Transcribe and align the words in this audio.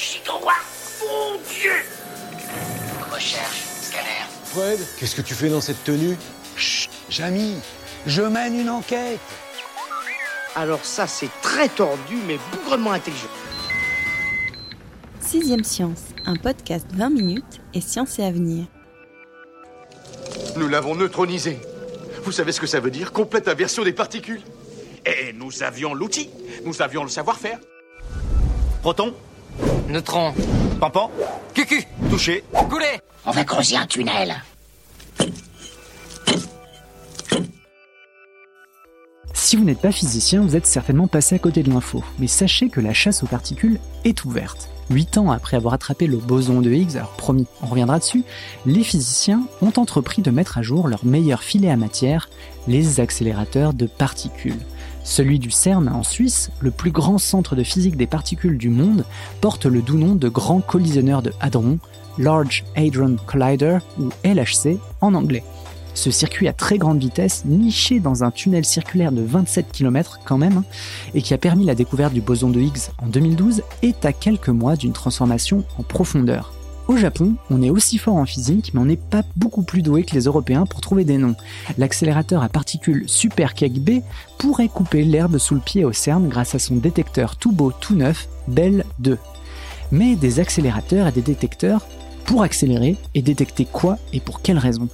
2,21 0.00 0.22
gigawatts 0.24 1.02
Mon 1.02 1.38
Dieu 1.52 1.72
Recherche, 3.12 3.62
scanner. 3.82 4.26
Fred, 4.44 4.78
qu'est-ce 4.98 5.14
que 5.14 5.22
tu 5.22 5.34
fais 5.34 5.48
dans 5.48 5.60
cette 5.60 5.82
tenue? 5.84 6.16
Chut, 6.56 6.90
Jamy, 7.10 7.56
je 8.06 8.22
mène 8.22 8.58
une 8.58 8.70
enquête. 8.70 9.20
Alors 10.56 10.84
ça, 10.84 11.06
c'est 11.06 11.30
très 11.42 11.68
tordu, 11.68 12.16
mais 12.26 12.38
bougrement 12.52 12.92
intelligent. 12.92 13.28
Sixième 15.20 15.64
Science, 15.64 16.02
un 16.24 16.36
podcast 16.36 16.86
20 16.92 17.10
minutes 17.10 17.60
et 17.74 17.80
science 17.80 18.18
et 18.18 18.24
avenir. 18.24 18.66
Nous 20.56 20.68
l'avons 20.68 20.96
neutronisé. 20.96 21.58
Vous 22.24 22.32
savez 22.32 22.52
ce 22.52 22.60
que 22.60 22.66
ça 22.66 22.80
veut 22.80 22.90
dire 22.90 23.12
Complète 23.12 23.48
inversion 23.48 23.84
des 23.84 23.92
particules? 23.92 24.42
Et 25.06 25.32
nous 25.32 25.62
avions 25.62 25.94
l'outil, 25.94 26.30
nous 26.64 26.82
avions 26.82 27.02
le 27.02 27.08
savoir-faire. 27.08 27.58
Proton, 28.82 29.14
Neutron. 29.90 30.32
pampan, 30.78 31.10
Cucu. 31.52 31.84
touché. 32.10 32.44
Couler. 32.68 33.00
On 33.26 33.32
va 33.32 33.44
creuser 33.44 33.76
un 33.76 33.86
tunnel. 33.86 34.36
Si 39.34 39.56
vous 39.56 39.64
n'êtes 39.64 39.80
pas 39.80 39.90
physicien, 39.90 40.42
vous 40.42 40.54
êtes 40.54 40.66
certainement 40.66 41.08
passé 41.08 41.34
à 41.34 41.38
côté 41.40 41.64
de 41.64 41.70
l'info, 41.70 42.04
mais 42.20 42.28
sachez 42.28 42.68
que 42.68 42.80
la 42.80 42.94
chasse 42.94 43.24
aux 43.24 43.26
particules 43.26 43.80
est 44.04 44.24
ouverte. 44.24 44.68
Huit 44.90 45.18
ans 45.18 45.32
après 45.32 45.56
avoir 45.56 45.74
attrapé 45.74 46.06
le 46.06 46.18
boson 46.18 46.60
de 46.60 46.70
Higgs, 46.70 46.96
alors 46.96 47.16
promis, 47.16 47.46
on 47.60 47.66
reviendra 47.66 47.98
dessus, 47.98 48.22
les 48.66 48.84
physiciens 48.84 49.42
ont 49.60 49.72
entrepris 49.76 50.22
de 50.22 50.30
mettre 50.30 50.58
à 50.58 50.62
jour 50.62 50.86
leur 50.86 51.04
meilleur 51.04 51.42
filet 51.42 51.70
à 51.70 51.76
matière, 51.76 52.28
les 52.68 53.00
accélérateurs 53.00 53.74
de 53.74 53.86
particules. 53.86 54.58
Celui 55.02 55.38
du 55.38 55.50
CERN 55.50 55.88
en 55.88 56.02
Suisse, 56.02 56.50
le 56.60 56.70
plus 56.70 56.90
grand 56.90 57.18
centre 57.18 57.56
de 57.56 57.62
physique 57.62 57.96
des 57.96 58.06
particules 58.06 58.58
du 58.58 58.68
monde, 58.68 59.04
porte 59.40 59.66
le 59.66 59.82
doux 59.82 59.96
nom 59.96 60.14
de 60.14 60.28
Grand 60.28 60.60
Collisionneur 60.60 61.22
de 61.22 61.32
Hadron, 61.40 61.78
Large 62.18 62.64
Hadron 62.76 63.16
Collider 63.26 63.78
ou 63.98 64.10
LHC 64.24 64.78
en 65.00 65.14
anglais. 65.14 65.42
Ce 65.94 66.10
circuit 66.10 66.48
à 66.48 66.52
très 66.52 66.78
grande 66.78 67.00
vitesse, 67.00 67.44
niché 67.44 67.98
dans 67.98 68.24
un 68.24 68.30
tunnel 68.30 68.64
circulaire 68.64 69.12
de 69.12 69.22
27 69.22 69.72
km 69.72 70.20
quand 70.24 70.38
même, 70.38 70.58
hein, 70.58 70.64
et 71.14 71.22
qui 71.22 71.34
a 71.34 71.38
permis 71.38 71.64
la 71.64 71.74
découverte 71.74 72.12
du 72.12 72.20
boson 72.20 72.50
de 72.50 72.60
Higgs 72.60 72.90
en 72.98 73.06
2012, 73.06 73.62
est 73.82 74.04
à 74.04 74.12
quelques 74.12 74.48
mois 74.48 74.76
d'une 74.76 74.92
transformation 74.92 75.64
en 75.78 75.82
profondeur. 75.82 76.52
Au 76.90 76.96
Japon, 76.96 77.36
on 77.50 77.62
est 77.62 77.70
aussi 77.70 77.98
fort 77.98 78.16
en 78.16 78.26
physique, 78.26 78.72
mais 78.74 78.80
on 78.80 78.86
n'est 78.86 78.96
pas 78.96 79.22
beaucoup 79.36 79.62
plus 79.62 79.80
doué 79.80 80.02
que 80.02 80.12
les 80.12 80.24
Européens 80.24 80.66
pour 80.66 80.80
trouver 80.80 81.04
des 81.04 81.18
noms. 81.18 81.36
L'accélérateur 81.78 82.42
à 82.42 82.48
particules 82.48 83.04
Super 83.06 83.54
Cake 83.54 83.78
B 83.78 84.00
pourrait 84.38 84.66
couper 84.66 85.04
l'herbe 85.04 85.38
sous 85.38 85.54
le 85.54 85.60
pied 85.60 85.84
au 85.84 85.92
CERN 85.92 86.26
grâce 86.28 86.56
à 86.56 86.58
son 86.58 86.74
détecteur 86.74 87.36
tout 87.36 87.52
beau, 87.52 87.70
tout 87.70 87.94
neuf, 87.94 88.28
Bell 88.48 88.84
2. 88.98 89.18
Mais 89.92 90.16
des 90.16 90.40
accélérateurs 90.40 91.06
et 91.06 91.12
des 91.12 91.22
détecteurs 91.22 91.86
pour 92.24 92.42
accélérer 92.42 92.96
et 93.14 93.22
détecter 93.22 93.66
quoi 93.66 93.96
et 94.12 94.18
pour 94.18 94.42
quelles 94.42 94.58
raisons 94.58 94.88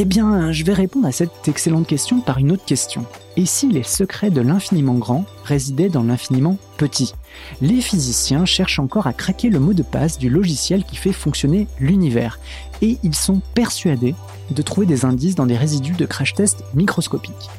Eh 0.00 0.04
bien, 0.04 0.52
je 0.52 0.62
vais 0.62 0.74
répondre 0.74 1.08
à 1.08 1.12
cette 1.12 1.48
excellente 1.48 1.88
question 1.88 2.20
par 2.20 2.38
une 2.38 2.52
autre 2.52 2.64
question. 2.64 3.04
Et 3.36 3.46
si 3.46 3.68
les 3.68 3.82
secrets 3.82 4.30
de 4.30 4.40
l'infiniment 4.40 4.94
grand 4.94 5.24
résidaient 5.42 5.88
dans 5.88 6.04
l'infiniment 6.04 6.56
petit 6.76 7.14
Les 7.60 7.80
physiciens 7.80 8.44
cherchent 8.44 8.78
encore 8.78 9.08
à 9.08 9.12
craquer 9.12 9.50
le 9.50 9.58
mot 9.58 9.72
de 9.72 9.82
passe 9.82 10.16
du 10.16 10.30
logiciel 10.30 10.84
qui 10.84 10.94
fait 10.94 11.10
fonctionner 11.10 11.66
l'univers. 11.80 12.38
Et 12.80 12.98
ils 13.02 13.16
sont 13.16 13.42
persuadés 13.54 14.14
de 14.52 14.62
trouver 14.62 14.86
des 14.86 15.04
indices 15.04 15.34
dans 15.34 15.46
des 15.46 15.56
résidus 15.56 15.94
de 15.94 16.06
crash 16.06 16.32
test 16.32 16.62
microscopiques. 16.74 17.50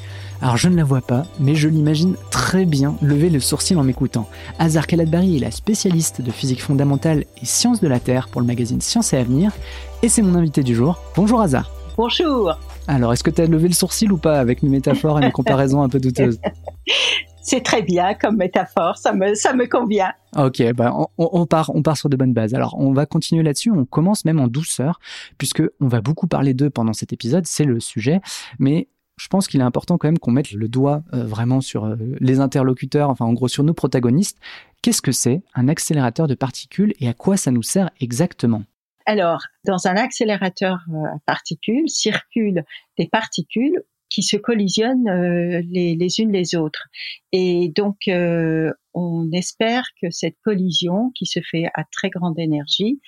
Alors 0.42 0.56
je 0.56 0.70
ne 0.70 0.78
la 0.78 0.86
vois 0.86 1.02
pas, 1.02 1.26
mais 1.42 1.56
je 1.56 1.68
l'imagine 1.68 2.16
très 2.32 2.64
bien 2.64 2.96
lever 3.02 3.30
le 3.30 3.42
sourcil 3.42 3.78
en 3.78 3.84
m'écoutant. 3.84 4.30
Hazar 4.60 4.88
Kaladbari 4.88 5.36
est 5.36 5.40
la 5.40 5.52
spécialiste 5.52 6.22
de 6.22 6.32
physique 6.32 6.64
fondamentale 6.64 7.26
et 7.42 7.46
sciences 7.46 7.82
de 7.82 7.90
la 7.90 8.00
Terre 8.00 8.30
pour 8.30 8.40
le 8.40 8.48
magazine 8.48 8.80
Science 8.80 9.12
et 9.12 9.18
Avenir, 9.18 9.52
et 10.04 10.08
c'est 10.08 10.22
mon 10.22 10.36
invité 10.36 10.64
du 10.64 10.74
jour. 10.74 11.02
Bonjour 11.18 11.42
Hazar. 11.42 11.70
Bonjour. 12.02 12.58
Alors, 12.88 13.12
est-ce 13.12 13.26
que 13.26 13.30
tu 13.30 13.42
as 13.42 13.46
levé 13.46 13.68
le 13.68 13.74
sourcil 13.74 14.10
ou 14.14 14.18
pas 14.18 14.40
avec 14.40 14.64
mes 14.64 14.70
métaphores 14.70 15.20
et 15.20 15.26
mes 15.26 15.34
comparaisons 15.34 15.82
un 15.82 15.90
peu 15.90 16.00
douteuses 16.00 16.40
C'est 17.42 17.60
très 17.60 17.82
bien 17.82 18.14
comme 18.14 18.38
métaphore, 18.38 18.98
ça 18.98 19.12
me, 19.12 19.36
ça 19.36 19.52
me 19.54 19.68
convient. 19.68 20.14
Ok, 20.38 20.64
bah 20.72 20.96
on, 20.96 21.08
on 21.18 21.46
part, 21.46 21.76
on 21.76 21.84
part 21.84 21.98
sur 21.98 22.08
de 22.08 22.16
bonnes 22.16 22.32
bases. 22.32 22.54
Alors, 22.54 22.78
on 22.80 22.94
va 22.94 23.06
continuer 23.06 23.44
là-dessus. 23.44 23.70
On 23.70 23.84
commence 23.84 24.24
même 24.24 24.40
en 24.40 24.48
douceur, 24.48 25.02
puisque 25.38 25.62
on 25.82 25.90
va 25.90 26.00
beaucoup 26.00 26.28
parler 26.28 26.54
d'eux 26.54 26.70
pendant 26.70 26.94
cet 26.94 27.12
épisode. 27.12 27.46
C'est 27.46 27.66
le 27.66 27.82
sujet, 27.82 28.22
mais 28.60 28.88
je 29.18 29.28
pense 29.28 29.50
qu'il 29.50 29.60
est 29.60 29.66
important 29.66 29.98
quand 29.98 30.08
même 30.08 30.20
qu'on 30.20 30.32
mette 30.32 30.54
le 30.54 30.70
doigt 30.70 31.04
euh, 31.14 31.26
vraiment 31.26 31.60
sur 31.60 31.84
euh, 31.84 31.98
les 32.22 32.40
interlocuteurs, 32.40 33.10
enfin 33.10 33.26
en 33.26 33.34
gros 33.34 33.50
sur 33.50 33.66
nos 33.66 33.74
protagonistes. 33.74 34.38
Qu'est-ce 34.82 35.02
que 35.02 35.12
c'est 35.12 35.42
un 35.54 35.68
accélérateur 35.68 36.28
de 36.28 36.36
particules 36.36 36.94
et 37.02 37.10
à 37.10 37.14
quoi 37.14 37.36
ça 37.36 37.52
nous 37.52 37.64
sert 37.64 37.90
exactement? 38.00 38.64
Alors, 39.10 39.42
dans 39.66 39.88
un 39.88 39.96
accélérateur 39.96 40.86
euh, 40.94 41.04
à 41.08 41.18
particules 41.26 41.90
circulent 41.90 42.64
des 43.00 43.08
particules 43.08 43.84
qui 44.08 44.22
se 44.22 44.38
collisionnent 44.38 45.10
euh, 45.10 45.64
les, 45.68 46.20
unes 46.20 46.32
les 46.32 46.54
autres. 46.54 46.90
Et 47.32 47.72
donc, 47.76 48.08
euh, 48.08 48.72
on 48.94 49.32
espère 49.32 49.86
que 50.00 50.12
cette 50.12 50.36
collision, 50.44 51.12
qui 51.16 51.26
se 51.26 51.40
fait 51.40 51.66
à 51.74 51.86
très 51.92 52.12
grande 52.12 52.38
énergie, 52.38 53.02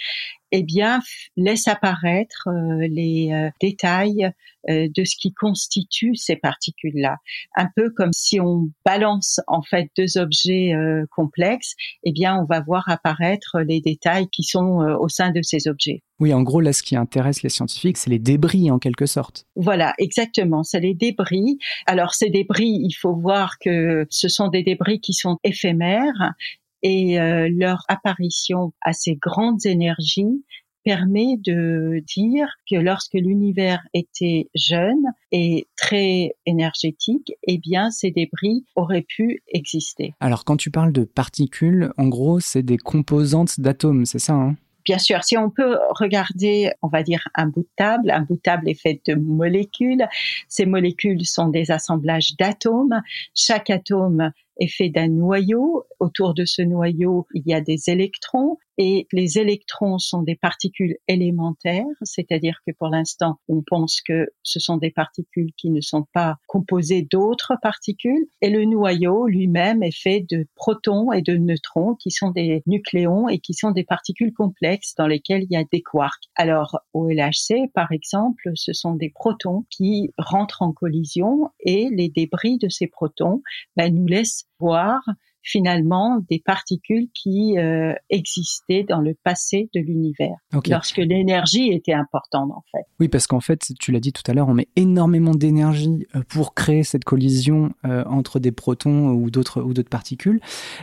eh 0.51 0.63
bien, 0.63 1.00
laisse 1.38 1.67
apparaître 1.67 2.47
euh, 2.47 2.88
les 2.89 3.31
euh, 3.31 3.50
détails 3.62 4.31
euh, 4.69 4.88
de 4.95 5.03
ce 5.03 5.16
qui 5.19 5.34
constitue 5.34 6.16
ces 6.16 6.35
particules-là. 6.35 7.17
Un 7.56 7.67
peu 7.75 7.89
comme 7.89 8.13
si 8.13 8.39
on 8.39 8.69
balance 8.85 9.40
en 9.47 9.61
fait 9.61 9.90
deux 9.97 10.17
objets 10.17 10.73
complexes, 11.16 11.73
eh 12.03 12.11
bien, 12.11 12.38
on 12.38 12.45
va 12.45 12.61
voir 12.61 12.84
apparaître 12.88 13.59
les 13.61 13.81
détails 13.81 14.28
qui 14.29 14.44
sont 14.44 14.79
au 15.00 15.09
sein 15.09 15.31
de 15.31 15.41
ces 15.41 15.67
objets. 15.67 16.03
Oui, 16.19 16.35
en 16.35 16.44
gros, 16.44 16.61
là, 16.61 16.72
ce 16.72 16.84
qui 16.84 16.95
intéresse 16.95 17.41
les 17.41 17.50
scientifiques, 17.50 17.97
c'est 17.97 18.11
les 18.11 18.19
débris 18.19 18.69
en 18.69 18.78
quelque 18.78 19.07
sorte. 19.07 19.47
Voilà, 19.56 19.95
exactement. 19.97 20.61
C'est 20.61 20.79
les 20.79 20.94
débris. 20.94 21.57
Alors 21.88 22.13
ces 22.13 22.29
débris, 22.29 22.79
il 22.84 22.94
faut 22.94 23.16
voir 23.16 23.57
que 23.59 24.06
ce 24.11 24.28
sont 24.28 24.47
des 24.47 24.61
débris 24.61 25.00
qui 25.00 25.13
sont 25.13 25.38
éphémères 25.44 26.34
et 26.83 27.19
euh, 27.19 27.49
leur 27.51 27.83
apparition 27.87 28.73
à 28.81 28.93
ces 28.93 29.15
grandes 29.15 29.65
énergies 29.65 30.43
permet 30.83 31.37
de 31.37 32.03
dire 32.07 32.47
que 32.69 32.75
lorsque 32.75 33.13
l'univers 33.13 33.81
était 33.93 34.49
jeune 34.55 35.03
et 35.31 35.67
très 35.77 36.31
énergétique, 36.45 37.33
eh 37.43 37.57
bien 37.57 37.91
ces 37.91 38.11
débris 38.11 38.65
auraient 38.75 39.05
pu 39.07 39.43
exister. 39.47 40.13
Alors, 40.19 40.43
quand 40.43 40.57
tu 40.57 40.71
parles 40.71 40.91
de 40.91 41.03
particules, 41.03 41.91
en 41.97 42.07
gros, 42.07 42.39
c'est 42.39 42.63
des 42.63 42.77
composantes 42.77 43.59
d'atomes, 43.59 44.05
c'est 44.05 44.19
ça 44.19 44.33
hein? 44.33 44.55
Bien 44.83 44.97
sûr, 44.97 45.23
si 45.23 45.37
on 45.37 45.51
peut 45.51 45.77
regarder, 45.91 46.71
on 46.81 46.87
va 46.87 47.03
dire, 47.03 47.27
un 47.35 47.45
bout 47.47 47.61
de 47.61 47.69
table, 47.75 48.09
un 48.09 48.21
bout 48.21 48.35
de 48.35 48.41
table 48.41 48.67
est 48.67 48.81
fait 48.81 48.99
de 49.05 49.13
molécules. 49.13 50.07
Ces 50.47 50.65
molécules 50.65 51.23
sont 51.25 51.49
des 51.49 51.69
assemblages 51.69 52.35
d'atomes. 52.39 53.01
Chaque 53.35 53.69
atome 53.69 54.31
est 54.59 54.67
fait 54.67 54.89
d'un 54.89 55.07
noyau. 55.07 55.84
Autour 55.99 56.34
de 56.34 56.46
ce 56.46 56.61
noyau, 56.61 57.28
il 57.34 57.43
y 57.46 57.53
a 57.53 57.61
des 57.61 57.90
électrons. 57.90 58.58
Et 58.78 59.08
les 59.11 59.37
électrons 59.37 59.99
sont 59.99 60.23
des 60.23 60.35
particules 60.35 60.96
élémentaires, 61.08 61.85
c'est-à-dire 62.02 62.58
que 62.66 62.72
pour 62.79 62.87
l'instant, 62.87 63.37
on 63.47 63.61
pense 63.61 64.02
que 64.02 64.29
ce 64.41 64.59
sont 64.59 64.78
des 64.78 64.90
particules 64.90 65.52
qui 65.55 65.70
ne 65.70 65.81
sont 65.81 66.08
pas 66.14 66.37
composées 66.47 67.03
d'autres 67.03 67.53
particules. 67.61 68.25
Et 68.41 68.49
le 68.49 68.66
noyau 68.66 69.28
lui-même 69.28 69.84
est 69.84 69.96
fait 69.96 70.25
de 70.28 70.47
protons 70.55 71.11
et 71.11 71.22
de 71.22 71.35
neutrons, 71.35 71.96
qui 71.96 72.09
sont 72.09 72.31
des 72.31 72.64
nucléons 72.66 73.28
et 73.29 73.37
qui 73.37 73.53
sont 73.53 73.70
des 73.70 73.84
particules 73.84 74.34
complexes 74.34 74.96
dans 74.97 75.08
lesquelles 75.08 75.43
il 75.43 75.53
y 75.53 75.58
a 75.58 75.66
des 75.72 75.84
quarks. 75.84 76.29
Alors, 76.35 76.79
au 76.93 77.08
LHC, 77.08 77.72
par 77.75 77.91
exemple, 77.91 78.49
ce 78.55 78.73
sont 78.73 78.96
des 78.96 79.09
protons 79.09 79.66
qui 79.70 80.09
rentrent 80.17 80.61
en 80.64 80.72
collision 80.72 81.49
et 81.59 81.90
les 81.91 82.09
débris 82.09 82.58
de 82.58 82.70
ces 82.70 82.87
protons 82.87 83.43
ben, 83.75 83.93
nous 83.93 84.08
laissent 84.08 84.41
voir 84.59 85.02
finalement 85.43 86.20
des 86.29 86.40
particules 86.40 87.08
qui 87.14 87.58
euh, 87.58 87.93
existaient 88.09 88.85
dans 88.88 88.99
le 89.02 89.16
passé 89.23 89.70
de 89.73 89.79
l'univers, 89.79 90.35
lorsque 90.67 90.97
l'énergie 90.97 91.72
était 91.72 91.93
importante 91.93 92.52
en 92.52 92.64
fait. 92.72 92.84
Oui, 92.99 93.08
parce 93.08 93.28
qu'en 93.28 93.40
fait, 93.40 93.72
tu 93.79 93.91
l'as 93.91 93.99
dit 93.99 94.14
tout 94.14 94.23
à 94.28 94.34
l'heure, 94.34 94.47
on 94.47 94.53
met 94.53 94.67
énormément 94.76 95.34
d'énergie 95.34 96.08
euh, 96.16 96.22
pour 96.28 96.53
créer 96.53 96.84
cette 96.84 97.03
collision 97.03 97.73
euh, 97.85 98.03
entre 98.05 98.40
des 98.40 98.52
protons 98.52 99.09
ou 99.09 99.32
d'autres 99.32 99.61
ou 99.61 99.73
d'autres 99.73 99.90
particules, 99.90 100.40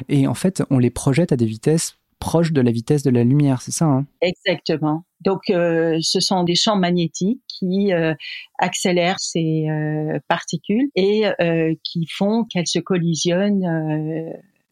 et 0.08 0.26
en 0.26 0.34
fait, 0.34 0.62
on 0.70 0.78
les 0.78 0.90
projette 0.90 1.32
à 1.32 1.37
des 1.37 1.46
vitesses 1.46 1.96
proches 2.18 2.52
de 2.52 2.60
la 2.60 2.70
vitesse 2.70 3.02
de 3.02 3.10
la 3.10 3.24
lumière, 3.24 3.62
c'est 3.62 3.72
ça 3.72 3.86
hein? 3.86 4.06
Exactement. 4.20 5.04
Donc, 5.20 5.40
ce 5.48 6.20
sont 6.20 6.44
des 6.44 6.54
champs 6.54 6.76
magnétiques 6.76 7.42
qui 7.48 7.90
accélèrent 8.58 9.18
ces 9.18 9.66
particules 10.28 10.90
et 10.94 11.24
qui 11.82 12.06
font 12.06 12.44
qu'elles 12.44 12.68
se 12.68 12.78
collisionnent 12.78 13.64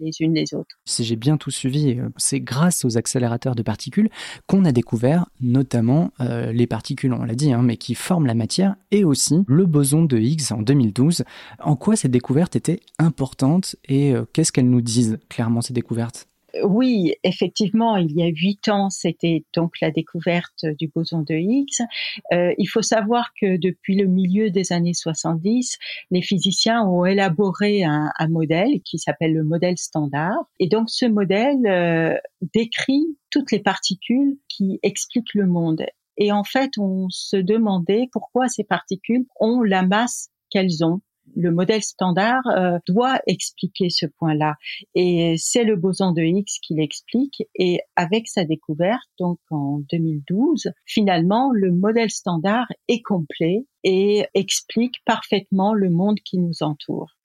les 0.01 0.13
unes 0.21 0.35
les 0.35 0.55
autres. 0.55 0.77
Si 0.85 1.05
j'ai 1.05 1.17
bien 1.17 1.37
tout 1.37 1.51
suivi, 1.51 1.99
euh, 1.99 2.09
c'est 2.17 2.41
grâce 2.41 2.85
aux 2.85 2.97
accélérateurs 2.97 3.55
de 3.55 3.63
particules 3.63 4.11
qu'on 4.47 4.65
a 4.65 4.73
découvert 4.73 5.27
notamment 5.41 6.11
euh, 6.21 6.53
les 6.53 6.67
particules, 6.67 7.13
on 7.13 7.25
l'a 7.25 7.35
dit, 7.35 7.53
hein, 7.53 7.63
mais 7.63 7.77
qui 7.77 7.95
forment 7.95 8.27
la 8.27 8.35
matière, 8.35 8.77
et 8.91 9.05
aussi 9.05 9.45
le 9.47 9.67
boson 9.67 10.05
de 10.05 10.19
Higgs 10.19 10.53
en 10.53 10.63
2012. 10.63 11.25
En 11.61 11.77
quoi 11.77 11.97
ces 11.97 12.09
découvertes 12.09 12.57
étaient 12.57 12.81
importantes 12.99 13.77
et 13.87 14.13
euh, 14.15 14.25
qu'est-ce 14.33 14.53
qu'elles 14.53 14.71
nous 14.71 14.83
disent 14.83 15.19
clairement 15.29 15.61
ces 15.61 15.73
découvertes? 15.73 16.29
Oui, 16.63 17.15
effectivement, 17.25 17.97
il 17.97 18.13
y 18.13 18.23
a 18.23 18.27
huit 18.27 18.69
ans, 18.69 18.89
c'était 18.91 19.45
donc 19.55 19.81
la 19.81 19.91
découverte 19.91 20.65
du 20.79 20.89
boson 20.89 21.23
de 21.23 21.35
Higgs. 21.35 21.87
Euh, 22.33 22.55
il 22.59 22.67
faut 22.67 22.83
savoir 22.83 23.33
que 23.41 23.57
depuis 23.57 23.97
le 23.97 24.07
milieu 24.07 24.51
des 24.51 24.73
années 24.73 24.95
70, 24.95 25.77
les 26.11 26.23
physiciens 26.23 26.83
ont 26.83 27.05
élaboré 27.05 27.85
un, 27.85 28.11
modèle 28.29 28.81
qui 28.85 28.99
s'appelle 28.99 29.35
le 29.35 29.45
modèle 29.45 29.79
standard. 29.79 30.37
Et 30.59 30.69
donc 30.69 30.91
ce 30.91 31.07
modèle 31.07 31.67
euh, 31.67 32.17
décrit 32.55 33.07
toutes 33.31 33.53
les 33.53 33.61
particules 33.61 34.37
qui 34.49 34.79
expliquent 34.83 35.35
le 35.35 35.47
monde. 35.47 35.85
Et 36.17 36.33
en 36.33 36.45
fait, 36.45 36.73
on 36.79 37.09
se 37.11 37.37
demandait 37.37 38.09
pourquoi 38.13 38.49
ces 38.49 38.65
particules 38.65 39.27
ont 39.39 39.63
la 39.63 39.83
masse 39.83 40.31
qu'elles 40.51 40.85
ont 40.85 41.01
le 41.35 41.51
modèle 41.51 41.83
standard 41.83 42.47
euh, 42.49 42.79
doit 42.87 43.21
expliquer 43.27 43.91
ce 43.91 44.07
point-là. 44.07 44.55
Et 44.95 45.35
c'est 45.39 45.65
le 45.65 45.77
boson 45.77 46.13
de 46.13 46.23
Higgs 46.23 46.59
qui 46.63 46.75
l'explique. 46.75 47.43
Et 47.55 47.81
avec 47.97 48.29
sa 48.29 48.45
découverte, 48.45 49.09
donc 49.19 49.39
en 49.51 49.81
2012, 49.91 50.71
finalement, 50.85 51.51
le 51.53 51.73
modèle 51.73 52.11
standard 52.11 52.67
est 52.89 53.03
complet 53.03 53.67
et 53.85 54.27
explique 54.35 54.97
parfaitement 55.05 55.75
le 55.75 55.91
monde 55.91 56.19
qui 56.25 56.39
nous 56.39 56.63
entoure. 56.63 57.17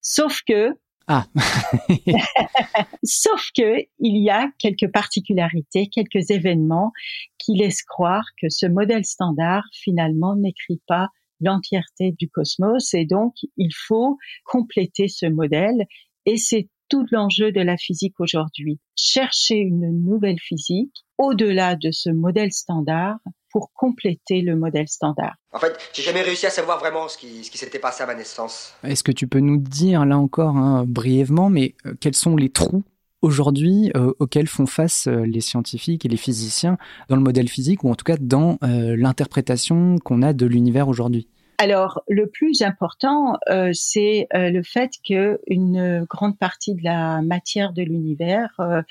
Sauf 0.00 0.42
que 0.46 0.76
ah. 1.06 1.26
Sauf 3.04 3.50
que 3.54 3.82
il 3.98 4.22
y 4.22 4.30
a 4.30 4.50
quelques 4.58 4.90
particularités, 4.90 5.88
quelques 5.88 6.30
événements 6.30 6.92
qui 7.38 7.56
laissent 7.56 7.82
croire 7.82 8.24
que 8.40 8.48
ce 8.48 8.64
modèle 8.64 9.04
standard 9.04 9.64
finalement 9.72 10.34
n'écrit 10.34 10.80
pas 10.86 11.08
l'entièreté 11.44 12.12
du 12.18 12.28
cosmos 12.28 12.94
et 12.94 13.04
donc 13.04 13.34
il 13.56 13.72
faut 13.72 14.18
compléter 14.44 15.08
ce 15.08 15.26
modèle 15.26 15.86
et 16.26 16.36
c'est 16.36 16.68
tout 16.88 17.06
l'enjeu 17.10 17.52
de 17.52 17.60
la 17.60 17.76
physique 17.76 18.20
aujourd'hui. 18.20 18.78
Chercher 18.96 19.56
une 19.56 20.04
nouvelle 20.04 20.38
physique 20.38 21.04
au-delà 21.18 21.76
de 21.76 21.90
ce 21.90 22.10
modèle 22.10 22.52
standard 22.52 23.18
pour 23.50 23.70
compléter 23.72 24.40
le 24.40 24.56
modèle 24.56 24.88
standard. 24.88 25.36
En 25.52 25.60
fait, 25.60 25.78
j'ai 25.92 26.02
jamais 26.02 26.22
réussi 26.22 26.44
à 26.44 26.50
savoir 26.50 26.80
vraiment 26.80 27.08
ce 27.08 27.16
qui, 27.16 27.44
ce 27.44 27.50
qui 27.52 27.58
s'était 27.58 27.78
passé 27.78 28.02
à 28.02 28.06
ma 28.06 28.16
naissance. 28.16 28.74
Est-ce 28.82 29.04
que 29.04 29.12
tu 29.12 29.28
peux 29.28 29.38
nous 29.38 29.58
dire, 29.58 30.04
là 30.04 30.18
encore, 30.18 30.56
hein, 30.56 30.84
brièvement, 30.86 31.50
mais 31.50 31.76
euh, 31.86 31.94
quels 32.00 32.16
sont 32.16 32.34
les 32.34 32.50
trous 32.50 32.82
aujourd'hui 33.22 33.92
euh, 33.96 34.12
auxquels 34.18 34.48
font 34.48 34.66
face 34.66 35.06
euh, 35.06 35.24
les 35.24 35.40
scientifiques 35.40 36.04
et 36.04 36.08
les 36.08 36.16
physiciens 36.16 36.78
dans 37.08 37.14
le 37.16 37.22
modèle 37.22 37.48
physique 37.48 37.84
ou 37.84 37.90
en 37.90 37.94
tout 37.94 38.04
cas 38.04 38.16
dans 38.20 38.58
l'interprétation 38.60 39.98
qu'on 39.98 40.22
a 40.22 40.32
de 40.32 40.46
l'univers 40.46 40.88
aujourd'hui? 40.88 41.28
Alors, 41.58 42.02
le 42.08 42.28
plus 42.28 42.62
important, 42.62 43.38
euh, 43.48 43.70
c'est 43.72 44.26
euh, 44.34 44.50
le 44.50 44.62
fait 44.62 44.90
que 45.08 45.40
une 45.46 46.04
grande 46.08 46.36
partie 46.36 46.74
de 46.74 46.82
la 46.82 47.22
matière 47.22 47.72
de 47.72 47.82
l'univers, 47.82 48.50
euh, 48.58 48.82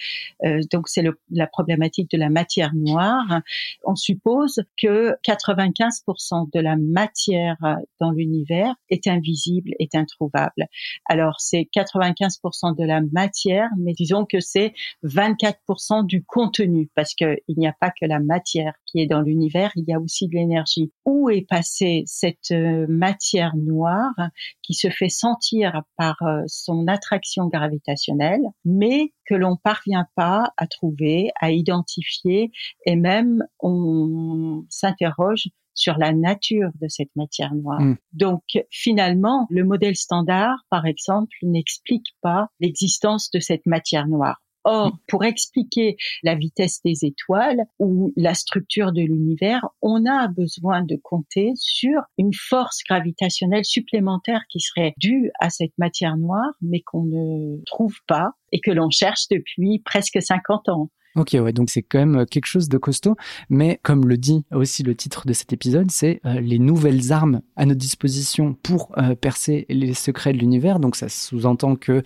euh 0.45 0.61
donc 0.71 0.87
c'est 0.87 1.03
la 1.29 1.47
problématique 1.47 2.09
de 2.11 2.17
la 2.17 2.29
matière 2.29 2.73
noire, 2.73 3.41
on 3.83 3.95
suppose 3.95 4.63
que 4.81 5.15
95% 5.27 6.49
de 6.53 6.59
la 6.59 6.77
matière 6.77 7.57
dans 7.99 8.11
l'univers 8.11 8.73
est 8.89 9.07
invisible, 9.07 9.71
est 9.79 9.95
introuvable. 9.95 10.67
Alors, 11.05 11.35
c'est 11.39 11.67
95% 11.75 12.77
de 12.77 12.85
la 12.85 13.01
matière, 13.01 13.69
mais 13.77 13.93
disons 13.93 14.25
que 14.25 14.39
c'est 14.39 14.73
24% 15.03 16.05
du 16.05 16.23
contenu, 16.23 16.89
parce 16.95 17.13
qu'il 17.13 17.37
n'y 17.49 17.67
a 17.67 17.75
pas 17.79 17.89
que 17.89 18.05
la 18.05 18.19
matière 18.19 18.73
qui 18.85 19.01
est 19.01 19.07
dans 19.07 19.21
l'univers, 19.21 19.71
il 19.75 19.85
y 19.87 19.93
a 19.93 19.99
aussi 19.99 20.27
de 20.27 20.35
l'énergie. 20.35 20.91
Où 21.05 21.29
est 21.29 21.47
passée 21.47 22.03
cette 22.05 22.52
matière 22.87 23.55
noire 23.55 24.13
qui 24.61 24.73
se 24.73 24.89
fait 24.89 25.09
sentir 25.09 25.81
par 25.97 26.15
euh, 26.21 26.41
son 26.47 26.87
attraction 26.87 27.47
gravitationnelle, 27.47 28.43
mais 28.65 29.13
que 29.25 29.35
l'on 29.35 29.57
parvient 29.57 30.07
pas 30.15 30.51
à 30.57 30.67
trouver, 30.67 31.31
à 31.39 31.51
identifier, 31.51 32.51
et 32.85 32.95
même 32.95 33.43
on 33.59 34.65
s'interroge 34.69 35.49
sur 35.75 35.97
la 35.97 36.13
nature 36.13 36.69
de 36.81 36.87
cette 36.87 37.15
matière 37.15 37.55
noire. 37.55 37.81
Mm. 37.81 37.97
Donc 38.13 38.43
finalement, 38.69 39.47
le 39.49 39.63
modèle 39.63 39.95
standard, 39.95 40.59
par 40.69 40.85
exemple, 40.85 41.35
n'explique 41.41 42.15
pas 42.21 42.49
l'existence 42.59 43.31
de 43.31 43.39
cette 43.39 43.65
matière 43.65 44.07
noire. 44.07 44.42
Or, 44.65 44.97
pour 45.07 45.25
expliquer 45.25 45.97
la 46.23 46.35
vitesse 46.35 46.81
des 46.83 47.05
étoiles 47.05 47.63
ou 47.79 48.13
la 48.15 48.33
structure 48.33 48.91
de 48.93 49.01
l'univers, 49.01 49.67
on 49.81 50.05
a 50.05 50.27
besoin 50.27 50.83
de 50.83 50.95
compter 50.95 51.51
sur 51.55 52.01
une 52.17 52.33
force 52.33 52.79
gravitationnelle 52.87 53.65
supplémentaire 53.65 54.41
qui 54.49 54.59
serait 54.59 54.93
due 54.97 55.31
à 55.39 55.49
cette 55.49 55.77
matière 55.77 56.17
noire, 56.17 56.53
mais 56.61 56.81
qu'on 56.81 57.03
ne 57.03 57.61
trouve 57.65 57.97
pas 58.07 58.31
et 58.51 58.59
que 58.59 58.71
l'on 58.71 58.89
cherche 58.89 59.27
depuis 59.29 59.79
presque 59.79 60.21
50 60.21 60.69
ans. 60.69 60.89
Ok, 61.15 61.37
ouais, 61.39 61.53
donc 61.53 61.69
c'est 61.69 61.83
quand 61.83 61.99
même 61.99 62.15
euh, 62.21 62.25
quelque 62.25 62.47
chose 62.47 62.69
de 62.69 62.77
costaud, 62.79 63.15
mais 63.47 63.79
comme 63.83 64.07
le 64.07 64.17
dit 64.17 64.45
aussi 64.51 64.81
le 64.81 64.95
titre 64.95 65.27
de 65.27 65.33
cet 65.33 65.53
épisode, 65.53 65.91
c'est 65.91 66.19
euh, 66.25 66.39
les 66.39 66.57
nouvelles 66.57 67.11
armes 67.11 67.41
à 67.55 67.67
notre 67.67 67.79
disposition 67.79 68.55
pour 68.63 68.91
euh, 68.97 69.13
percer 69.13 69.67
les 69.69 69.93
secrets 69.93 70.33
de 70.33 70.39
l'univers. 70.39 70.79
Donc 70.79 70.95
ça 70.95 71.09
sous-entend 71.09 71.75
que 71.75 72.01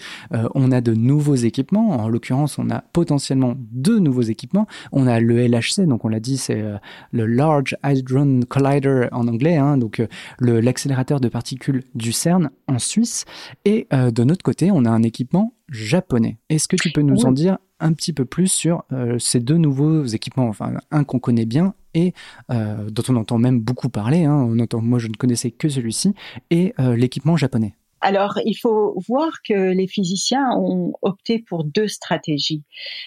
on 0.55 0.71
a 0.71 0.81
de 0.81 0.93
nouveaux 0.93 1.35
équipements. 1.35 1.91
En 1.91 2.09
l'occurrence, 2.09 2.59
on 2.59 2.69
a 2.69 2.81
potentiellement 2.81 3.55
deux 3.57 3.99
nouveaux 3.99 4.23
équipements. 4.23 4.67
On 4.91 5.07
a 5.07 5.19
le 5.19 5.47
LHC, 5.47 5.87
donc 5.87 6.03
on 6.03 6.09
l'a 6.09 6.19
dit, 6.19 6.37
c'est 6.37 6.61
le 7.11 7.25
Large 7.25 7.77
Hadron 7.83 8.41
Collider 8.47 9.07
en 9.11 9.27
anglais, 9.27 9.55
hein, 9.55 9.77
donc 9.77 10.01
l'accélérateur 10.39 11.19
de 11.19 11.29
particules 11.29 11.83
du 11.95 12.11
CERN 12.11 12.49
en 12.67 12.79
Suisse. 12.79 13.25
Et 13.65 13.87
de 13.91 14.23
notre 14.23 14.43
côté, 14.43 14.71
on 14.71 14.85
a 14.85 14.89
un 14.89 15.03
équipement 15.03 15.53
japonais. 15.69 16.37
Est-ce 16.49 16.67
que 16.67 16.75
tu 16.75 16.91
peux 16.91 17.01
nous 17.01 17.25
en 17.25 17.31
dire 17.31 17.57
un 17.79 17.93
petit 17.93 18.13
peu 18.13 18.25
plus 18.25 18.51
sur 18.51 18.83
euh, 18.91 19.19
ces 19.19 19.39
deux 19.39 19.57
nouveaux 19.57 20.05
équipements, 20.05 20.47
enfin 20.47 20.73
un 20.91 21.03
qu'on 21.03 21.19
connaît 21.19 21.45
bien 21.45 21.73
et 21.93 22.13
euh, 22.51 22.89
dont 22.89 23.03
on 23.09 23.15
entend 23.15 23.37
même 23.37 23.59
beaucoup 23.59 23.89
parler. 23.89 24.25
Hein, 24.25 24.47
on 24.49 24.59
entend, 24.59 24.81
moi, 24.81 24.99
je 24.99 25.07
ne 25.07 25.13
connaissais 25.13 25.51
que 25.51 25.69
celui-ci 25.69 26.13
et 26.49 26.73
euh, 26.79 26.95
l'équipement 26.95 27.37
japonais. 27.37 27.73
Alors, 27.99 28.37
il 28.45 28.53
faut 28.53 28.95
voir 29.07 29.41
que 29.43 29.71
les 29.71 29.87
physiciens 29.87 30.51
ont 30.55 30.93
opté 31.01 31.39
pour 31.39 31.63
deux 31.63 31.87
stratégies. 31.87 32.63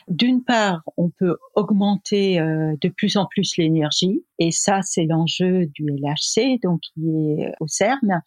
D'une 0.08 0.42
part, 0.42 0.82
on 0.96 1.10
peut 1.10 1.36
augmenter 1.54 2.40
de 2.40 2.88
plus 2.88 3.16
en 3.16 3.26
plus 3.26 3.56
l'énergie, 3.56 4.24
et 4.40 4.50
ça, 4.50 4.80
c'est 4.82 5.04
l'enjeu 5.04 5.66
du 5.66 5.84
LHC, 5.84 6.58
donc 6.60 6.80
qui 6.80 7.08
est 7.08 7.52
au 7.60 7.68
CERN. 7.68 8.20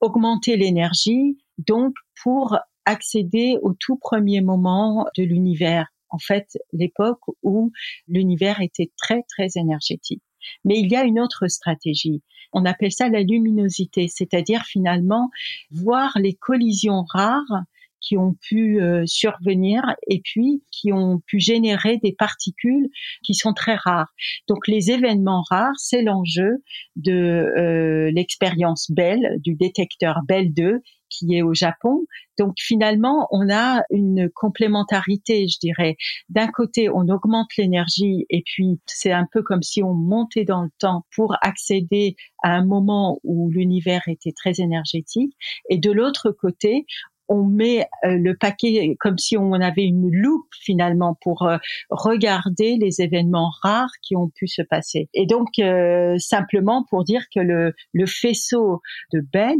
Augmenter 0.00 0.56
l'énergie, 0.56 1.38
donc 1.58 1.94
pour 2.20 2.58
accéder 2.86 3.58
au 3.62 3.74
tout 3.74 3.96
premier 3.96 4.40
moment 4.40 5.06
de 5.16 5.22
l'univers, 5.22 5.88
en 6.10 6.18
fait 6.18 6.58
l'époque 6.72 7.20
où 7.42 7.72
l'univers 8.08 8.60
était 8.60 8.90
très 8.96 9.22
très 9.28 9.48
énergétique. 9.56 10.22
Mais 10.64 10.78
il 10.78 10.90
y 10.90 10.96
a 10.96 11.04
une 11.04 11.18
autre 11.18 11.48
stratégie. 11.48 12.22
On 12.52 12.64
appelle 12.64 12.92
ça 12.92 13.08
la 13.08 13.22
luminosité, 13.22 14.08
c'est-à-dire 14.08 14.62
finalement 14.64 15.30
voir 15.70 16.12
les 16.20 16.34
collisions 16.34 17.04
rares 17.08 17.64
qui 18.04 18.16
ont 18.16 18.34
pu 18.34 18.80
euh, 18.80 19.04
survenir 19.06 19.82
et 20.08 20.20
puis 20.22 20.62
qui 20.70 20.92
ont 20.92 21.20
pu 21.26 21.40
générer 21.40 21.98
des 21.98 22.12
particules 22.12 22.88
qui 23.24 23.34
sont 23.34 23.52
très 23.52 23.76
rares. 23.76 24.12
Donc 24.48 24.68
les 24.68 24.90
événements 24.90 25.44
rares, 25.48 25.78
c'est 25.78 26.02
l'enjeu 26.02 26.62
de 26.96 27.12
euh, 27.12 28.10
l'expérience 28.12 28.90
Bell, 28.90 29.38
du 29.40 29.54
détecteur 29.54 30.20
Bell 30.28 30.52
2 30.52 30.80
qui 31.10 31.34
est 31.34 31.42
au 31.42 31.54
Japon. 31.54 32.06
Donc 32.38 32.54
finalement, 32.58 33.28
on 33.30 33.48
a 33.52 33.82
une 33.90 34.28
complémentarité, 34.34 35.46
je 35.46 35.58
dirais. 35.60 35.96
D'un 36.28 36.48
côté, 36.48 36.88
on 36.88 37.08
augmente 37.08 37.48
l'énergie 37.56 38.26
et 38.30 38.42
puis 38.44 38.80
c'est 38.86 39.12
un 39.12 39.26
peu 39.32 39.42
comme 39.42 39.62
si 39.62 39.82
on 39.82 39.94
montait 39.94 40.44
dans 40.44 40.62
le 40.62 40.70
temps 40.78 41.04
pour 41.14 41.36
accéder 41.42 42.16
à 42.42 42.50
un 42.50 42.64
moment 42.64 43.20
où 43.22 43.50
l'univers 43.50 44.02
était 44.08 44.32
très 44.32 44.60
énergétique. 44.60 45.34
Et 45.70 45.78
de 45.78 45.92
l'autre 45.92 46.30
côté, 46.32 46.86
on 47.28 47.44
met 47.44 47.86
euh, 48.04 48.16
le 48.18 48.36
paquet 48.36 48.96
comme 49.00 49.18
si 49.18 49.36
on 49.36 49.52
avait 49.52 49.84
une 49.84 50.10
loupe 50.10 50.48
finalement 50.60 51.16
pour 51.22 51.42
euh, 51.42 51.56
regarder 51.90 52.76
les 52.76 53.00
événements 53.00 53.50
rares 53.62 53.92
qui 54.02 54.16
ont 54.16 54.30
pu 54.34 54.46
se 54.46 54.62
passer. 54.62 55.08
Et 55.14 55.26
donc 55.26 55.48
euh, 55.58 56.16
simplement 56.18 56.84
pour 56.90 57.04
dire 57.04 57.22
que 57.34 57.40
le, 57.40 57.72
le 57.92 58.06
faisceau 58.06 58.80
de 59.12 59.20
Bell 59.20 59.58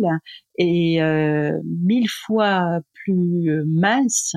est 0.59 1.01
mille 1.83 2.09
fois 2.09 2.81
plus 2.93 3.65
mince 3.67 4.35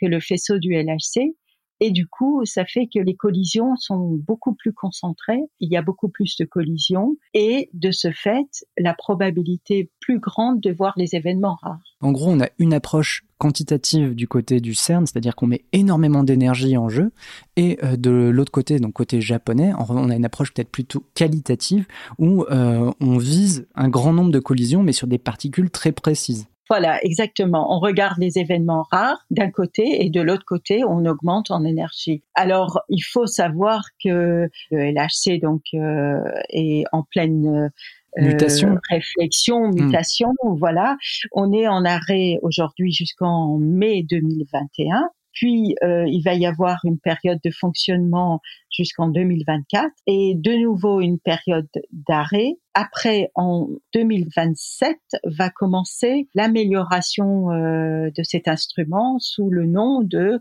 que 0.00 0.06
le 0.06 0.20
faisceau 0.20 0.58
du 0.58 0.74
LHC 0.74 1.34
et 1.80 1.90
du 1.90 2.06
coup, 2.06 2.44
ça 2.44 2.64
fait 2.64 2.86
que 2.86 3.00
les 3.00 3.14
collisions 3.14 3.76
sont 3.76 4.18
beaucoup 4.26 4.54
plus 4.54 4.72
concentrées, 4.72 5.42
il 5.60 5.70
y 5.70 5.76
a 5.76 5.82
beaucoup 5.82 6.08
plus 6.08 6.36
de 6.36 6.44
collisions, 6.44 7.16
et 7.34 7.70
de 7.72 7.90
ce 7.90 8.10
fait, 8.10 8.64
la 8.78 8.94
probabilité 8.94 9.90
plus 10.00 10.18
grande 10.18 10.60
de 10.60 10.72
voir 10.72 10.94
les 10.96 11.14
événements 11.14 11.56
rares. 11.60 11.82
En 12.00 12.12
gros, 12.12 12.30
on 12.30 12.40
a 12.40 12.48
une 12.58 12.74
approche 12.74 13.24
quantitative 13.38 14.14
du 14.14 14.28
côté 14.28 14.60
du 14.60 14.74
CERN, 14.74 15.06
c'est-à-dire 15.06 15.34
qu'on 15.34 15.46
met 15.46 15.64
énormément 15.72 16.22
d'énergie 16.22 16.76
en 16.76 16.88
jeu, 16.88 17.10
et 17.56 17.78
euh, 17.82 17.96
de 17.96 18.10
l'autre 18.10 18.52
côté, 18.52 18.78
donc 18.78 18.92
côté 18.92 19.20
japonais, 19.20 19.72
on 19.76 20.10
a 20.10 20.16
une 20.16 20.24
approche 20.24 20.54
peut-être 20.54 20.70
plutôt 20.70 21.04
qualitative, 21.14 21.86
où 22.18 22.44
euh, 22.44 22.92
on 23.00 23.18
vise 23.18 23.66
un 23.74 23.88
grand 23.88 24.12
nombre 24.12 24.30
de 24.30 24.38
collisions, 24.38 24.82
mais 24.82 24.92
sur 24.92 25.06
des 25.06 25.18
particules 25.18 25.70
très 25.70 25.92
précises. 25.92 26.46
Voilà, 26.70 27.02
exactement. 27.04 27.74
On 27.76 27.78
regarde 27.78 28.18
les 28.18 28.38
événements 28.38 28.86
rares 28.90 29.24
d'un 29.30 29.50
côté 29.50 30.04
et 30.04 30.10
de 30.10 30.20
l'autre 30.22 30.44
côté, 30.46 30.82
on 30.84 31.04
augmente 31.04 31.50
en 31.50 31.64
énergie. 31.64 32.22
Alors, 32.34 32.80
il 32.88 33.02
faut 33.02 33.26
savoir 33.26 33.84
que 34.02 34.48
le 34.70 34.78
LHC 34.92 35.40
donc 35.40 35.62
euh, 35.74 36.20
est 36.48 36.84
en 36.92 37.02
pleine 37.02 37.70
euh, 38.18 38.22
mutation. 38.22 38.78
réflexion, 38.88 39.68
hmm. 39.68 39.74
mutation. 39.74 40.32
Voilà, 40.58 40.96
on 41.32 41.52
est 41.52 41.68
en 41.68 41.84
arrêt 41.84 42.38
aujourd'hui 42.42 42.92
jusqu'en 42.92 43.58
mai 43.58 44.02
2021. 44.08 45.08
Puis 45.34 45.74
euh, 45.82 46.04
il 46.06 46.22
va 46.22 46.34
y 46.34 46.46
avoir 46.46 46.78
une 46.84 46.98
période 46.98 47.40
de 47.44 47.50
fonctionnement 47.50 48.40
jusqu'en 48.70 49.08
2024 49.08 49.90
et 50.06 50.34
de 50.36 50.52
nouveau 50.52 51.00
une 51.00 51.18
période 51.18 51.68
d'arrêt. 51.92 52.54
Après, 52.74 53.30
en 53.34 53.68
2027, 53.92 54.96
va 55.24 55.50
commencer 55.50 56.28
l'amélioration 56.34 57.50
euh, 57.50 58.10
de 58.16 58.22
cet 58.22 58.48
instrument 58.48 59.18
sous 59.18 59.50
le 59.50 59.66
nom 59.66 60.02
de 60.02 60.40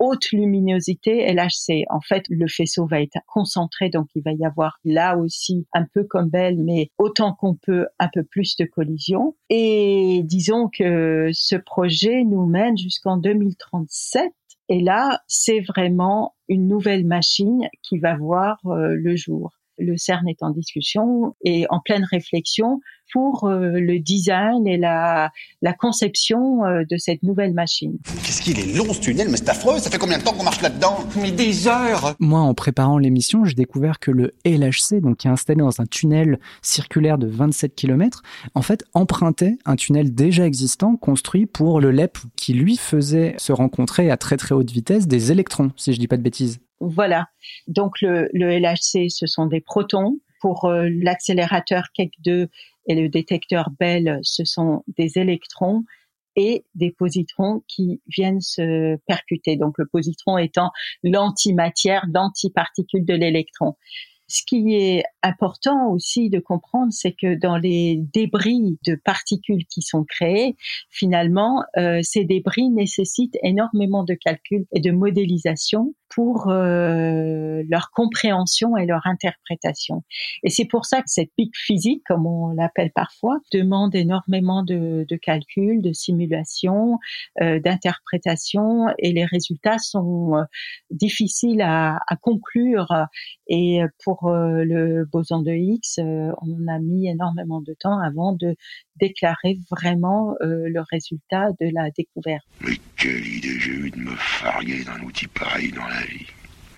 haute 0.00 0.32
luminosité 0.32 1.32
LHC. 1.32 1.84
En 1.90 2.00
fait, 2.00 2.24
le 2.28 2.48
faisceau 2.48 2.86
va 2.86 3.00
être 3.00 3.18
concentré, 3.26 3.90
donc 3.90 4.08
il 4.14 4.22
va 4.22 4.32
y 4.32 4.44
avoir 4.44 4.78
là 4.84 5.16
aussi 5.16 5.66
un 5.72 5.84
peu 5.94 6.04
comme 6.04 6.30
Belle, 6.30 6.58
mais 6.58 6.90
autant 6.98 7.34
qu'on 7.34 7.54
peut 7.54 7.86
un 7.98 8.08
peu 8.12 8.24
plus 8.24 8.56
de 8.56 8.64
collisions. 8.64 9.36
Et 9.50 10.22
disons 10.24 10.68
que 10.68 11.28
ce 11.32 11.56
projet 11.56 12.24
nous 12.24 12.46
mène 12.46 12.76
jusqu'en 12.76 13.18
2037. 13.18 14.32
Et 14.68 14.80
là, 14.80 15.20
c'est 15.26 15.60
vraiment 15.60 16.34
une 16.48 16.66
nouvelle 16.66 17.04
machine 17.04 17.68
qui 17.82 17.98
va 17.98 18.16
voir 18.16 18.58
euh, 18.66 18.94
le 18.94 19.16
jour. 19.16 19.50
Le 19.78 19.96
CERN 19.96 20.28
est 20.28 20.42
en 20.42 20.50
discussion 20.50 21.34
et 21.44 21.66
en 21.70 21.80
pleine 21.80 22.04
réflexion 22.04 22.80
pour 23.12 23.44
euh, 23.44 23.78
le 23.80 23.98
design 23.98 24.66
et 24.66 24.76
la, 24.76 25.30
la 25.62 25.72
conception 25.72 26.64
euh, 26.64 26.84
de 26.88 26.96
cette 26.96 27.22
nouvelle 27.22 27.54
machine. 27.54 27.98
Qu'est-ce 28.24 28.42
qu'il 28.42 28.58
est 28.58 28.76
long 28.76 28.92
ce 28.92 29.00
tunnel, 29.00 29.28
mais 29.28 29.36
c'est 29.36 29.48
affreux. 29.48 29.78
Ça 29.78 29.90
fait 29.90 29.98
combien 29.98 30.18
de 30.18 30.22
temps 30.22 30.32
qu'on 30.32 30.44
marche 30.44 30.62
là-dedans? 30.62 30.98
Mais 31.20 31.30
des 31.30 31.68
heures 31.68 32.14
Moi, 32.18 32.40
en 32.40 32.54
préparant 32.54 32.98
l'émission, 32.98 33.44
j'ai 33.44 33.54
découvert 33.54 33.98
que 33.98 34.10
le 34.10 34.32
LHC, 34.44 35.00
donc 35.00 35.18
qui 35.18 35.28
est 35.28 35.30
installé 35.30 35.60
dans 35.60 35.80
un 35.80 35.86
tunnel 35.86 36.38
circulaire 36.62 37.18
de 37.18 37.26
27 37.26 37.74
km, 37.74 38.22
en 38.54 38.62
fait, 38.62 38.84
empruntait 38.94 39.56
un 39.64 39.76
tunnel 39.76 40.14
déjà 40.14 40.46
existant 40.46 40.96
construit 40.96 41.46
pour 41.46 41.80
le 41.80 41.90
LEP 41.90 42.18
qui 42.36 42.54
lui 42.54 42.76
faisait 42.76 43.34
se 43.38 43.52
rencontrer 43.52 44.10
à 44.10 44.16
très 44.16 44.36
très 44.36 44.54
haute 44.54 44.70
vitesse 44.70 45.06
des 45.06 45.32
électrons, 45.32 45.70
si 45.76 45.92
je 45.92 45.98
dis 45.98 46.08
pas 46.08 46.16
de 46.16 46.22
bêtises. 46.22 46.60
Voilà. 46.80 47.28
Donc 47.68 48.00
le, 48.00 48.28
le 48.32 48.58
LHC, 48.58 49.10
ce 49.10 49.26
sont 49.26 49.46
des 49.46 49.60
protons. 49.60 50.18
Pour 50.40 50.64
euh, 50.64 50.88
l'accélérateur 51.02 51.88
Keck 51.92 52.12
2 52.24 52.48
et 52.86 52.94
le 52.94 53.08
détecteur 53.08 53.70
Bell, 53.78 54.18
ce 54.22 54.44
sont 54.44 54.82
des 54.98 55.18
électrons 55.18 55.84
et 56.36 56.64
des 56.74 56.92
positrons 56.92 57.62
qui 57.68 58.00
viennent 58.06 58.40
se 58.40 58.96
percuter. 59.06 59.56
Donc 59.56 59.78
le 59.78 59.86
positron 59.86 60.38
étant 60.38 60.70
l'antimatière, 61.02 62.06
l'antiparticule 62.12 63.04
de 63.04 63.14
l'électron. 63.14 63.76
Ce 64.28 64.42
qui 64.46 64.76
est 64.76 65.02
important 65.24 65.90
aussi 65.90 66.30
de 66.30 66.38
comprendre, 66.38 66.92
c'est 66.92 67.12
que 67.12 67.34
dans 67.34 67.56
les 67.56 67.96
débris 68.14 68.78
de 68.86 68.94
particules 68.94 69.66
qui 69.66 69.82
sont 69.82 70.04
créés, 70.04 70.56
finalement, 70.88 71.64
euh, 71.76 71.98
ces 72.02 72.24
débris 72.24 72.70
nécessitent 72.70 73.36
énormément 73.42 74.04
de 74.04 74.14
calculs 74.14 74.66
et 74.72 74.78
de 74.78 74.92
modélisation 74.92 75.94
pour 76.10 76.48
euh, 76.48 77.62
leur 77.68 77.90
compréhension 77.92 78.76
et 78.76 78.84
leur 78.84 79.06
interprétation. 79.06 80.02
Et 80.42 80.50
c'est 80.50 80.64
pour 80.64 80.84
ça 80.84 80.98
que 80.98 81.08
cette 81.08 81.30
pique 81.36 81.56
physique, 81.56 82.02
comme 82.06 82.26
on 82.26 82.48
l'appelle 82.50 82.90
parfois, 82.94 83.38
demande 83.52 83.94
énormément 83.94 84.62
de, 84.62 85.06
de 85.08 85.16
calculs, 85.16 85.80
de 85.80 85.92
simulations, 85.92 86.98
euh, 87.40 87.60
d'interprétation, 87.60 88.88
et 88.98 89.12
les 89.12 89.24
résultats 89.24 89.78
sont 89.78 90.34
euh, 90.34 90.42
difficiles 90.90 91.62
à, 91.62 92.00
à, 92.08 92.16
conclure. 92.16 93.06
Et 93.46 93.80
pour 94.02 94.28
euh, 94.28 94.64
le 94.64 95.04
boson 95.04 95.40
de 95.40 95.52
Higgs, 95.52 96.00
euh, 96.00 96.32
on 96.42 96.68
a 96.68 96.78
mis 96.80 97.08
énormément 97.08 97.60
de 97.60 97.74
temps 97.78 98.00
avant 98.00 98.32
de 98.32 98.56
déclarer 98.96 99.58
vraiment 99.70 100.34
le 100.40 100.80
résultat 100.90 101.48
de 101.58 101.70
la 101.72 101.90
découverte. 101.90 102.44
Quelle 103.00 103.26
idée 103.26 103.58
j'ai 103.58 103.70
eu 103.70 103.90
de 103.90 103.98
me 103.98 104.14
farguer 104.14 104.84
d'un 104.84 105.00
outil 105.00 105.26
pareil 105.26 105.72
dans 105.72 105.86
la 105.86 106.02
vie. 106.02 106.26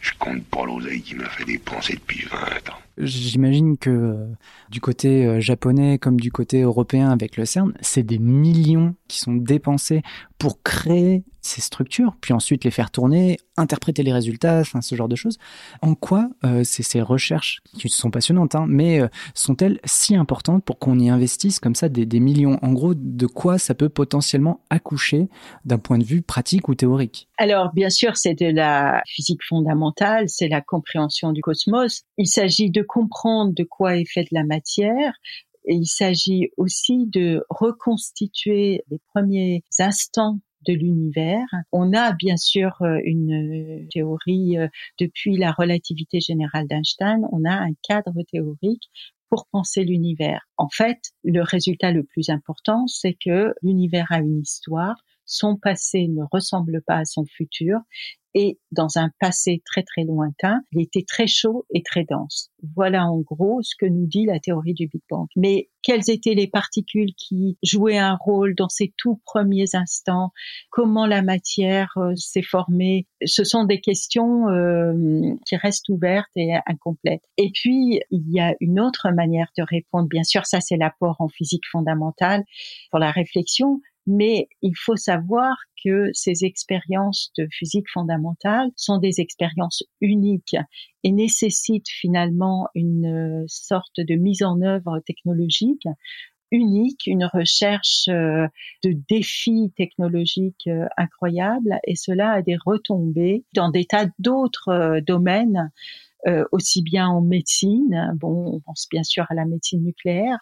Je 0.00 0.12
compte 0.20 0.44
pas 0.44 0.64
l'oseille 0.64 1.02
qui 1.02 1.16
m'a 1.16 1.28
fait 1.28 1.44
dépenser 1.44 1.94
depuis 1.94 2.24
20 2.26 2.38
ans. 2.70 2.78
J'imagine 2.98 3.78
que 3.78 3.90
euh, 3.90 4.26
du 4.70 4.80
côté 4.80 5.24
euh, 5.24 5.40
japonais 5.40 5.98
comme 5.98 6.20
du 6.20 6.30
côté 6.30 6.62
européen 6.62 7.10
avec 7.10 7.36
le 7.36 7.44
CERN, 7.44 7.72
c'est 7.80 8.02
des 8.02 8.18
millions 8.18 8.94
qui 9.08 9.18
sont 9.18 9.34
dépensés 9.34 10.02
pour 10.38 10.62
créer 10.62 11.24
ces 11.40 11.60
structures, 11.60 12.16
puis 12.20 12.32
ensuite 12.32 12.64
les 12.64 12.70
faire 12.70 12.90
tourner, 12.90 13.38
interpréter 13.56 14.04
les 14.04 14.12
résultats, 14.12 14.62
ce 14.64 14.94
genre 14.94 15.08
de 15.08 15.16
choses. 15.16 15.38
En 15.80 15.94
quoi 15.94 16.28
euh, 16.44 16.62
ces 16.64 17.00
recherches, 17.00 17.62
qui 17.76 17.88
sont 17.88 18.10
passionnantes, 18.10 18.54
hein, 18.54 18.66
mais 18.68 19.00
sont-elles 19.34 19.80
si 19.84 20.14
importantes 20.14 20.64
pour 20.64 20.78
qu'on 20.78 20.98
y 20.98 21.08
investisse 21.08 21.58
comme 21.58 21.74
ça 21.74 21.88
des, 21.88 22.06
des, 22.06 22.20
millions? 22.20 22.58
En 22.62 22.72
gros, 22.72 22.94
de 22.94 23.26
quoi 23.26 23.58
ça 23.58 23.74
peut 23.74 23.88
potentiellement 23.88 24.60
accoucher 24.70 25.28
d'un 25.64 25.78
point 25.78 25.98
de 25.98 26.04
vue 26.04 26.22
pratique 26.22 26.68
ou 26.68 26.74
théorique? 26.74 27.28
Alors, 27.38 27.72
bien 27.72 27.90
sûr, 27.90 28.16
c'est 28.16 28.34
de 28.34 28.46
la 28.46 29.02
physique 29.06 29.40
fondamentale, 29.48 30.28
c'est 30.28 30.48
la 30.48 30.60
compréhension 30.60 31.32
du 31.32 31.40
cosmos. 31.40 32.02
Il 32.18 32.28
s'agit 32.28 32.70
de 32.70 32.81
comprendre 32.82 33.52
de 33.54 33.64
quoi 33.64 33.96
est 33.96 34.10
faite 34.10 34.28
la 34.30 34.44
matière. 34.44 35.12
Il 35.64 35.86
s'agit 35.86 36.50
aussi 36.56 37.06
de 37.06 37.44
reconstituer 37.48 38.82
les 38.90 39.00
premiers 39.12 39.62
instants 39.78 40.38
de 40.66 40.72
l'univers. 40.72 41.46
On 41.72 41.92
a 41.92 42.12
bien 42.12 42.36
sûr 42.36 42.70
euh, 42.82 42.98
une 43.04 43.86
théorie 43.92 44.58
euh, 44.58 44.68
depuis 44.98 45.36
la 45.36 45.52
relativité 45.52 46.20
générale 46.20 46.66
d'Einstein, 46.68 47.26
on 47.32 47.44
a 47.44 47.54
un 47.54 47.72
cadre 47.82 48.22
théorique 48.30 48.90
pour 49.28 49.46
penser 49.50 49.84
l'univers. 49.84 50.46
En 50.58 50.68
fait, 50.68 50.98
le 51.24 51.42
résultat 51.42 51.90
le 51.90 52.04
plus 52.04 52.28
important, 52.28 52.86
c'est 52.86 53.14
que 53.14 53.54
l'univers 53.62 54.06
a 54.10 54.18
une 54.18 54.40
histoire, 54.40 54.96
son 55.32 55.56
passé 55.56 56.08
ne 56.08 56.24
ressemble 56.30 56.82
pas 56.86 56.98
à 56.98 57.04
son 57.04 57.24
futur 57.24 57.80
et 58.34 58.58
dans 58.70 58.96
un 58.96 59.10
passé 59.20 59.62
très 59.64 59.82
très 59.82 60.04
lointain, 60.04 60.60
il 60.72 60.80
était 60.80 61.04
très 61.06 61.26
chaud 61.26 61.66
et 61.70 61.82
très 61.82 62.04
dense. 62.04 62.50
Voilà 62.74 63.06
en 63.06 63.20
gros 63.20 63.60
ce 63.62 63.74
que 63.78 63.86
nous 63.86 64.06
dit 64.06 64.24
la 64.24 64.40
théorie 64.40 64.72
du 64.72 64.86
Big 64.86 65.02
Bang. 65.10 65.26
Mais 65.36 65.68
quelles 65.82 66.08
étaient 66.08 66.34
les 66.34 66.46
particules 66.46 67.12
qui 67.16 67.58
jouaient 67.62 67.98
un 67.98 68.16
rôle 68.18 68.54
dans 68.54 68.68
ces 68.68 68.94
tout 68.96 69.20
premiers 69.26 69.74
instants? 69.74 70.30
Comment 70.70 71.06
la 71.06 71.22
matière 71.22 71.92
euh, 71.96 72.14
s'est 72.16 72.42
formée? 72.42 73.06
Ce 73.24 73.44
sont 73.44 73.64
des 73.64 73.80
questions 73.80 74.48
euh, 74.48 75.34
qui 75.46 75.56
restent 75.56 75.88
ouvertes 75.88 76.30
et 76.36 76.54
incomplètes. 76.66 77.24
Et 77.36 77.50
puis, 77.52 78.00
il 78.10 78.30
y 78.30 78.40
a 78.40 78.54
une 78.60 78.80
autre 78.80 79.08
manière 79.10 79.48
de 79.58 79.64
répondre. 79.68 80.08
Bien 80.08 80.24
sûr, 80.24 80.46
ça 80.46 80.60
c'est 80.60 80.76
l'apport 80.76 81.16
en 81.18 81.28
physique 81.28 81.64
fondamentale 81.70 82.44
pour 82.90 83.00
la 83.00 83.10
réflexion, 83.10 83.80
mais 84.06 84.48
il 84.62 84.74
faut 84.76 84.96
savoir 84.96 85.56
que 85.84 86.10
ces 86.12 86.44
expériences 86.44 87.32
de 87.38 87.46
physique 87.50 87.88
fondamentale 87.92 88.70
sont 88.76 88.98
des 88.98 89.20
expériences 89.20 89.82
uniques 90.00 90.56
et 91.04 91.12
nécessitent 91.12 91.88
finalement 91.88 92.68
une 92.74 93.44
sorte 93.48 93.98
de 93.98 94.14
mise 94.14 94.42
en 94.42 94.60
œuvre 94.62 95.00
technologique 95.06 95.86
unique, 96.52 97.06
une 97.06 97.24
recherche 97.24 98.06
euh, 98.08 98.46
de 98.84 98.92
défis 99.08 99.72
technologiques 99.76 100.68
euh, 100.68 100.86
incroyables. 100.96 101.80
Et 101.84 101.96
cela 101.96 102.32
a 102.32 102.42
des 102.42 102.56
retombées 102.64 103.44
dans 103.54 103.70
des 103.70 103.86
tas 103.86 104.06
d'autres 104.18 104.68
euh, 104.68 105.00
domaines 105.00 105.70
euh, 106.28 106.44
aussi 106.52 106.82
bien 106.82 107.08
en 107.08 107.20
médecine, 107.20 108.12
bon, 108.16 108.54
on 108.54 108.60
pense 108.60 108.86
bien 108.90 109.02
sûr 109.02 109.26
à 109.28 109.34
la 109.34 109.44
médecine 109.44 109.82
nucléaire, 109.82 110.38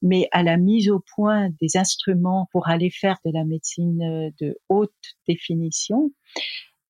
mais 0.00 0.28
à 0.32 0.42
la 0.42 0.56
mise 0.56 0.88
au 0.90 1.00
point 1.14 1.50
des 1.60 1.76
instruments 1.76 2.48
pour 2.52 2.68
aller 2.68 2.90
faire 2.90 3.18
de 3.26 3.30
la 3.32 3.44
médecine 3.44 4.02
euh, 4.02 4.30
de 4.40 4.58
haute 4.68 4.92
définition 5.26 6.10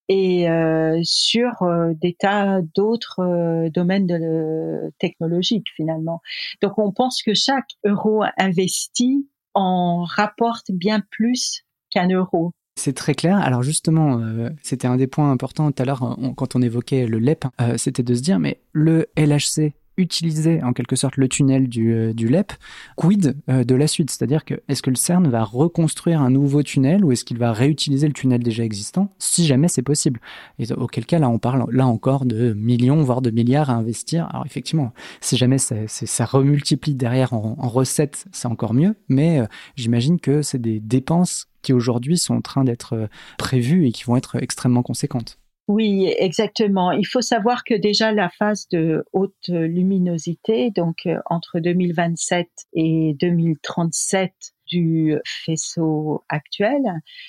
et 0.09 0.49
euh, 0.49 1.01
sur 1.03 1.53
des 2.01 2.15
tas 2.15 2.63
d'autres 2.75 3.69
domaines 3.69 4.07
de 4.07 4.91
technologiques 4.99 5.69
finalement. 5.77 6.23
Donc 6.63 6.79
on 6.79 6.93
pense 6.93 7.23
que 7.23 7.35
chaque 7.35 7.69
euro 7.85 8.25
investi 8.39 9.29
en 9.53 10.05
rapporte 10.05 10.71
bien 10.71 11.03
plus 11.11 11.65
qu'un 11.91 12.09
euro. 12.09 12.53
C'est 12.79 12.93
très 12.93 13.15
clair. 13.15 13.39
Alors 13.39 13.65
justement, 13.65 14.21
euh, 14.21 14.51
c'était 14.63 14.87
un 14.87 14.97
des 14.97 15.09
points 15.09 15.33
importants. 15.33 15.73
Tout 15.73 15.83
à 15.83 15.85
l'heure 15.85 16.17
quand 16.37 16.55
on 16.55 16.63
évoquait 16.63 17.07
le 17.07 17.19
LEP, 17.19 17.45
euh, 17.61 17.77
c'était 17.77 18.05
de 18.05 18.15
se 18.15 18.21
dire, 18.21 18.39
mais 18.39 18.61
le 18.73 19.09
LHC 19.17 19.73
utiliser 19.97 20.63
en 20.63 20.73
quelque 20.73 20.95
sorte 20.95 21.17
le 21.17 21.27
tunnel 21.27 21.69
du, 21.69 21.93
euh, 21.93 22.13
du 22.13 22.29
LEP, 22.29 22.53
quid 22.95 23.35
de 23.49 23.75
la 23.75 23.89
suite? 23.89 24.13
C'est-à-dire 24.13 24.45
que 24.45 24.63
est-ce 24.69 24.81
que 24.81 24.91
le 24.91 24.97
CERN 24.97 25.27
va 25.27 25.43
reconstruire 25.43 26.23
un 26.23 26.31
nouveau 26.31 26.63
tunnel 26.63 27.05
ou 27.05 27.11
est-ce 27.11 27.25
qu'il 27.25 27.39
va 27.39 27.53
réutiliser 27.53 28.07
le 28.07 28.13
tunnel 28.13 28.45
déjà 28.45 28.63
existant? 28.63 29.13
Si 29.19 29.45
jamais 29.45 29.67
c'est 29.67 29.83
possible. 29.83 30.21
Et 30.61 30.73
auquel 30.73 31.05
cas 31.05 31.19
là 31.19 31.29
on 31.29 31.41
parle 31.41 31.67
là 31.73 31.85
encore 31.85 32.27
de 32.27 32.53
millions 32.53 33.03
voire 33.03 33.23
de 33.23 33.33
milliards 33.33 33.71
à 33.71 33.75
investir. 33.75 34.29
Alors 34.31 34.47
effectivement, 34.47 34.93
si 35.21 35.37
jamais 35.37 35.59
ça, 35.59 35.75
ça 35.89 36.25
remultiplie 36.25 36.95
derrière 36.95 37.33
en, 37.33 37.57
en 37.59 37.69
recettes, 37.69 38.27
c'est 38.31 38.47
encore 38.47 38.73
mieux, 38.73 38.95
mais 39.09 39.41
j'imagine 39.75 40.21
que 40.21 40.43
c'est 40.43 40.61
des 40.61 40.79
dépenses 40.79 41.49
aujourd'hui 41.73 42.19
sont 42.19 42.35
en 42.35 42.41
train 42.41 42.65
d'être 42.65 42.95
euh, 42.95 43.07
prévues 43.39 43.87
et 43.87 43.93
qui 43.93 44.05
vont 44.05 44.17
être 44.17 44.37
extrêmement 44.43 44.83
conséquentes. 44.83 45.39
Oui, 45.69 46.11
exactement. 46.19 46.93
Il 46.93 47.07
faut 47.07 47.21
savoir 47.21 47.63
que 47.63 47.75
déjà 47.75 48.11
la 48.11 48.31
phase 48.31 48.69
de 48.71 49.05
haute 49.13 49.49
luminosité, 49.49 50.71
donc 50.71 51.01
euh, 51.05 51.19
entre 51.27 51.61
2027 51.61 52.49
et 52.73 53.15
2037 53.21 54.33
du 54.67 55.15
faisceau 55.27 56.25
actuel, 56.31 56.81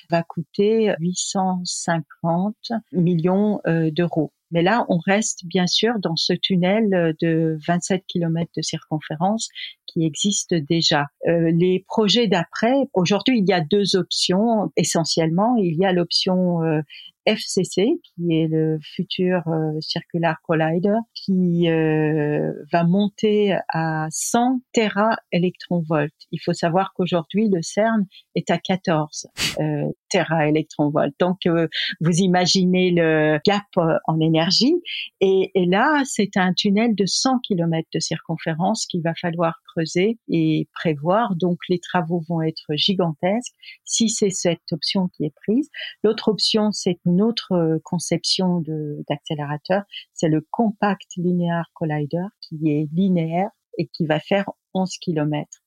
va 0.10 0.24
coûter 0.24 0.94
850 1.00 2.56
millions 2.94 3.60
euh, 3.68 3.92
d'euros. 3.92 4.32
Mais 4.52 4.62
là, 4.62 4.86
on 4.90 4.98
reste 4.98 5.46
bien 5.46 5.68
sûr 5.68 5.94
dans 6.00 6.16
ce 6.16 6.34
tunnel 6.34 7.16
de 7.22 7.58
27 7.68 8.04
km 8.08 8.52
de 8.56 8.62
circonférence 8.62 9.50
qui 9.86 10.06
existe 10.06 10.54
déjà. 10.54 11.08
Euh, 11.28 11.52
les 11.52 11.84
projets 11.88 12.28
d'après, 12.28 12.74
aujourd'hui, 12.94 13.40
il 13.40 13.50
y 13.50 13.54
a 13.54 13.62
deux 13.62 13.96
options 13.96 14.72
essentiellement. 14.78 15.56
Il 15.58 15.76
y 15.76 15.86
a 15.86 15.94
l'option 15.94 16.62
euh, 16.64 16.82
FCC, 17.30 18.00
qui 18.04 18.34
est 18.34 18.48
le 18.48 18.80
futur 18.82 19.42
euh, 19.48 19.80
Circular 19.82 20.38
Collider, 20.44 20.98
qui 21.14 21.70
euh, 21.70 22.52
va 22.72 22.84
monter 22.84 23.56
à 23.70 24.08
100 24.10 24.62
tera 24.74 25.16
électronvolts. 25.32 26.12
Il 26.32 26.40
faut 26.40 26.54
savoir 26.54 26.94
qu'aujourd'hui, 26.96 27.50
le 27.50 27.62
CERN 27.62 28.08
est 28.36 28.50
à 28.50 28.58
14 28.58 29.28
euh, 29.60 29.92
tera 30.10 30.48
électronvolts. 30.48 31.14
Donc, 31.20 31.46
euh, 31.46 31.68
vous 32.02 32.18
imaginez 32.18 32.92
le 32.92 33.40
gap 33.46 33.66
en 34.08 34.20
énergie. 34.20 34.76
Et, 35.22 35.52
et 35.56 35.66
là, 35.66 36.02
c'est 36.06 36.38
un 36.38 36.54
tunnel 36.54 36.96
de 36.96 37.06
100 37.06 37.40
km 37.40 37.88
de 37.94 38.00
circonférence 38.00 38.86
qu'il 38.86 39.02
va 39.02 39.14
falloir 39.20 39.60
creuser 39.68 40.18
et 40.28 40.68
prévoir. 40.74 41.36
Donc, 41.36 41.58
les 41.70 41.80
travaux 41.80 42.22
vont 42.28 42.42
être 42.42 42.66
gigantesques 42.76 43.54
si 43.86 44.10
c'est 44.10 44.30
cette 44.30 44.72
option 44.72 45.08
qui 45.10 45.26
est 45.26 45.34
prise. 45.46 45.70
L'autre 46.04 46.30
option, 46.30 46.72
c'est 46.72 47.00
une 47.06 47.22
autre 47.22 47.54
euh, 47.54 47.80
conception 47.84 48.64
d'accélérateur, 49.08 49.84
c'est 50.14 50.30
le 50.30 50.46
Compact 50.52 51.08
Linear 51.18 51.66
Collider 51.74 52.26
qui 52.42 52.70
est 52.70 52.88
linéaire 52.94 53.50
et 53.78 53.88
qui 53.88 54.06
va 54.06 54.20
faire 54.20 54.46
11 54.74 54.90
km. 54.98 55.59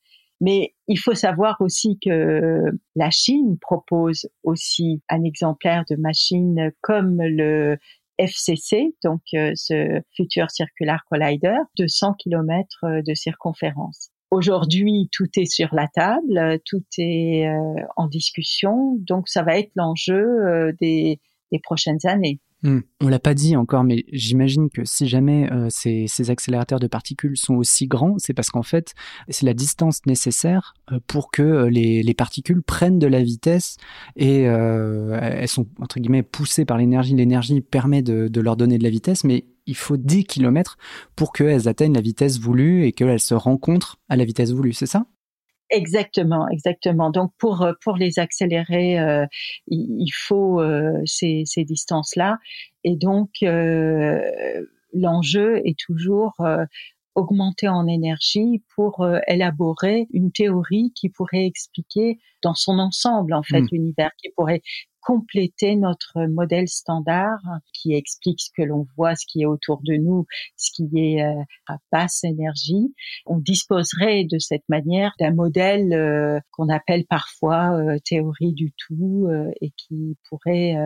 Mais 0.42 0.74
il 0.88 0.98
faut 0.98 1.14
savoir 1.14 1.56
aussi 1.60 2.00
que 2.04 2.64
la 2.96 3.10
Chine 3.10 3.58
propose 3.60 4.28
aussi 4.42 5.00
un 5.08 5.22
exemplaire 5.22 5.84
de 5.88 5.94
machine 5.94 6.72
comme 6.80 7.22
le 7.22 7.78
FCC, 8.18 8.96
donc 9.04 9.20
euh, 9.34 9.52
ce 9.54 10.02
Future 10.16 10.50
Circular 10.50 11.00
Collider, 11.08 11.56
de 11.78 11.86
100 11.86 12.14
km 12.14 12.68
euh, 12.82 13.02
de 13.06 13.14
circonférence. 13.14 14.10
Aujourd'hui, 14.32 15.08
tout 15.12 15.28
est 15.36 15.50
sur 15.50 15.72
la 15.74 15.86
table, 15.86 16.58
tout 16.64 16.82
est 16.98 17.46
en 17.96 18.08
discussion, 18.08 18.96
donc 19.00 19.28
ça 19.28 19.42
va 19.42 19.58
être 19.58 19.70
l'enjeu 19.76 20.72
des 20.80 21.20
les 21.52 21.60
prochaines 21.60 22.04
années. 22.04 22.40
Hmm. 22.64 22.80
On 23.00 23.08
l'a 23.08 23.18
pas 23.18 23.34
dit 23.34 23.56
encore, 23.56 23.82
mais 23.82 24.04
j'imagine 24.12 24.70
que 24.70 24.84
si 24.84 25.08
jamais 25.08 25.50
euh, 25.52 25.66
ces, 25.68 26.06
accélérateurs 26.30 26.78
de 26.78 26.86
particules 26.86 27.36
sont 27.36 27.54
aussi 27.54 27.88
grands, 27.88 28.14
c'est 28.18 28.34
parce 28.34 28.50
qu'en 28.50 28.62
fait, 28.62 28.94
c'est 29.28 29.46
la 29.46 29.54
distance 29.54 30.06
nécessaire 30.06 30.74
euh, 30.92 31.00
pour 31.08 31.32
que 31.32 31.42
euh, 31.42 31.70
les, 31.70 32.14
particules 32.14 32.62
prennent 32.62 33.00
de 33.00 33.08
la 33.08 33.22
vitesse 33.22 33.78
et 34.16 34.42
elles 34.42 35.48
sont 35.48 35.66
entre 35.80 35.98
guillemets 35.98 36.22
poussées 36.22 36.64
par 36.64 36.76
l'énergie. 36.76 37.14
L'énergie 37.14 37.60
permet 37.62 38.02
de, 38.02 38.40
leur 38.40 38.56
donner 38.56 38.78
de 38.78 38.84
la 38.84 38.90
vitesse, 38.90 39.24
mais 39.24 39.46
il 39.66 39.76
faut 39.76 39.96
10 39.96 40.24
km 40.24 40.76
pour 41.16 41.32
qu'elles 41.32 41.68
atteignent 41.68 41.94
la 41.94 42.00
vitesse 42.00 42.38
voulue 42.38 42.84
et 42.84 42.92
qu'elles 42.92 43.18
se 43.18 43.34
rencontrent 43.34 43.98
à 44.08 44.16
la 44.16 44.24
vitesse 44.24 44.52
voulue, 44.52 44.74
c'est 44.74 44.86
ça? 44.86 45.06
Exactement, 45.72 46.46
exactement. 46.50 47.10
Donc 47.10 47.32
pour 47.38 47.62
euh, 47.62 47.72
pour 47.82 47.96
les 47.96 48.18
accélérer, 48.18 49.00
euh, 49.00 49.24
il, 49.68 50.10
faut 50.12 50.60
euh, 50.60 51.00
ces, 51.06 51.44
ces 51.46 51.64
distances-là, 51.64 52.36
et 52.84 52.94
donc 52.96 53.30
l'enjeu 54.92 55.62
est 55.66 55.78
toujours 55.78 56.34
augmenter 57.14 57.68
en 57.68 57.86
énergie 57.86 58.62
pour 58.74 59.06
élaborer 59.26 60.08
une 60.12 60.30
théorie 60.30 60.92
qui 60.94 61.08
pourrait 61.08 61.46
expliquer 61.46 62.18
dans 62.42 62.54
son 62.54 62.78
ensemble 62.78 63.32
en 63.32 63.42
fait 63.42 63.62
mmh. 63.62 63.68
l'univers, 63.72 64.10
qui 64.18 64.28
pourrait 64.36 64.60
compléter 65.02 65.76
notre 65.76 66.26
modèle 66.26 66.68
standard 66.68 67.40
qui 67.72 67.94
explique 67.94 68.40
ce 68.40 68.50
que 68.56 68.62
l'on 68.62 68.86
voit, 68.96 69.14
ce 69.14 69.26
qui 69.26 69.42
est 69.42 69.46
autour 69.46 69.80
de 69.82 69.94
nous, 69.94 70.26
ce 70.56 70.70
qui 70.72 70.88
est 70.96 71.22
euh, 71.22 71.42
à 71.66 71.76
basse 71.90 72.24
énergie. 72.24 72.94
On 73.26 73.38
disposerait 73.38 74.24
de 74.24 74.38
cette 74.38 74.68
manière 74.68 75.12
d'un 75.18 75.34
modèle 75.34 75.92
euh, 75.92 76.38
qu'on 76.52 76.68
appelle 76.68 77.04
parfois 77.06 77.76
euh, 77.76 77.98
théorie 78.04 78.52
du 78.52 78.72
tout 78.86 79.28
et 79.60 79.70
qui 79.76 80.16
pourrait 80.28 80.76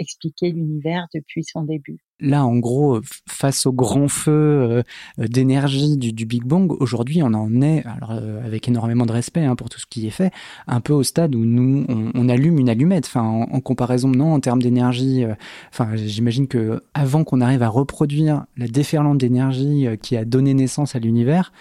expliquer 0.00 0.50
l'univers 0.50 1.06
depuis 1.14 1.44
son 1.44 1.62
début. 1.62 1.98
Là, 2.22 2.44
en 2.44 2.56
gros, 2.58 3.00
face 3.26 3.64
au 3.64 3.72
grand 3.72 4.08
feu 4.08 4.32
euh, 4.32 4.82
d'énergie 5.16 5.96
du, 5.96 6.26
Big 6.26 6.44
Bang, 6.44 6.70
aujourd'hui, 6.80 7.22
on 7.22 7.32
en 7.32 7.62
est, 7.62 7.84
alors 7.86 8.12
euh, 8.12 8.44
avec 8.44 8.68
énormément 8.68 9.06
de 9.06 9.12
respect 9.12 9.44
hein, 9.44 9.56
pour 9.56 9.70
tout 9.70 9.78
ce 9.78 9.86
qui 9.86 10.06
est 10.06 10.10
fait, 10.10 10.30
un 10.66 10.80
peu 10.80 10.92
au 10.92 11.02
stade 11.02 11.34
où 11.34 11.44
nous, 11.44 11.86
on, 11.88 12.28
allume 12.28 12.58
une 12.58 12.68
allumette. 12.68 13.10
En, 13.14 13.60
comparaison, 13.60 14.08
non, 14.08 14.34
en 14.34 14.40
termes 14.40 14.60
d'énergie. 14.60 15.24
Euh, 15.24 15.34
enfin, 15.72 15.96
j'imagine 15.96 16.46
que 16.46 16.82
avant 16.92 17.24
qu'on 17.24 17.40
arrive 17.40 17.62
à 17.62 17.68
reproduire 17.68 18.44
la 18.56 18.68
déferlante 18.68 19.18
d'énergie 19.18 19.86
qui 20.02 20.16
a 20.16 20.24
donné 20.24 20.52
naissance 20.52 20.94
à 20.94 20.98
l'univers, 20.98 21.52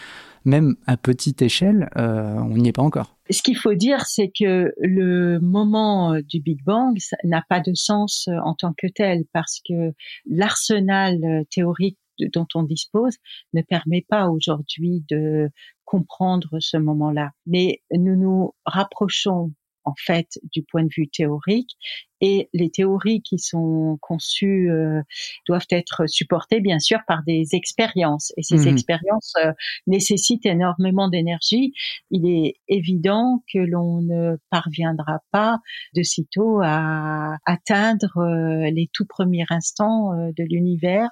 même 0.46 0.76
à 0.86 0.98
petite 0.98 1.42
échelle, 1.42 1.90
on 1.96 2.58
n'y 2.58 2.70
est 2.70 2.74
pas 2.74 2.82
encore 2.82 3.20
ce 3.32 3.44
qu'il 3.44 3.58
faut 3.58 3.74
dire, 3.74 4.06
c'est 4.06 4.32
que 4.38 4.74
le 4.80 5.40
moment 5.40 6.14
euh, 6.14 6.22
du 6.22 6.40
Big 6.42 6.64
Bang 6.64 6.98
n'a 7.24 7.44
pas 7.48 7.60
de 7.60 7.74
sens 7.74 8.28
euh, 8.28 8.38
en 8.44 8.56
tant 8.56 8.74
que 8.74 8.88
tel 8.88 9.24
parce 9.34 9.62
que 9.68 9.94
l'arsenal 10.26 11.24
euh, 11.24 11.44
théorique 11.52 12.00
dont 12.34 12.48
on 12.54 12.64
dispose 12.64 13.16
ne 13.54 13.62
permet 13.62 14.06
pas 14.08 14.28
aujourd'hui 14.28 15.06
de 15.10 15.50
comprendre 15.86 16.58
ce 16.60 16.76
moment-là. 16.78 17.32
Mais 17.46 17.82
nous 17.92 18.18
nous 18.18 18.54
rapprochons 18.66 19.54
en 19.86 19.94
fait 19.98 20.28
du 20.52 20.64
point 20.64 20.84
de 20.84 20.90
vue 20.94 21.08
théorique 21.08 21.78
et 22.22 22.50
les 22.54 22.70
théories 22.70 23.22
qui 23.22 23.40
sont 23.40 23.98
conçues 24.02 24.70
euh, 24.70 25.02
doivent 25.48 25.68
être 25.70 26.08
supportées 26.08 26.60
bien 26.60 26.80
sûr 26.80 27.00
par 27.08 27.24
des 27.24 27.50
expériences 27.54 28.34
et 28.38 28.44
ces 28.44 28.58
mmh 28.58 28.68
expériences 28.70 29.34
euh, 29.44 29.52
nécessitent 29.88 30.46
énormément 30.46 31.08
d'énergie. 31.08 31.74
Il 32.12 32.30
est 32.30 32.56
évident 32.68 33.44
que 33.52 33.60
l'on 33.60 34.02
ne 34.02 34.38
parviendra 34.50 35.20
pas 35.32 35.60
de 35.96 36.04
sitôt 36.04 36.60
à 36.62 37.38
atteindre 37.46 38.18
euh, 38.18 38.70
les 38.70 38.90
tout 38.94 39.06
premiers 39.06 39.46
instants 39.50 40.12
de 40.16 40.44
l'univers 40.44 41.10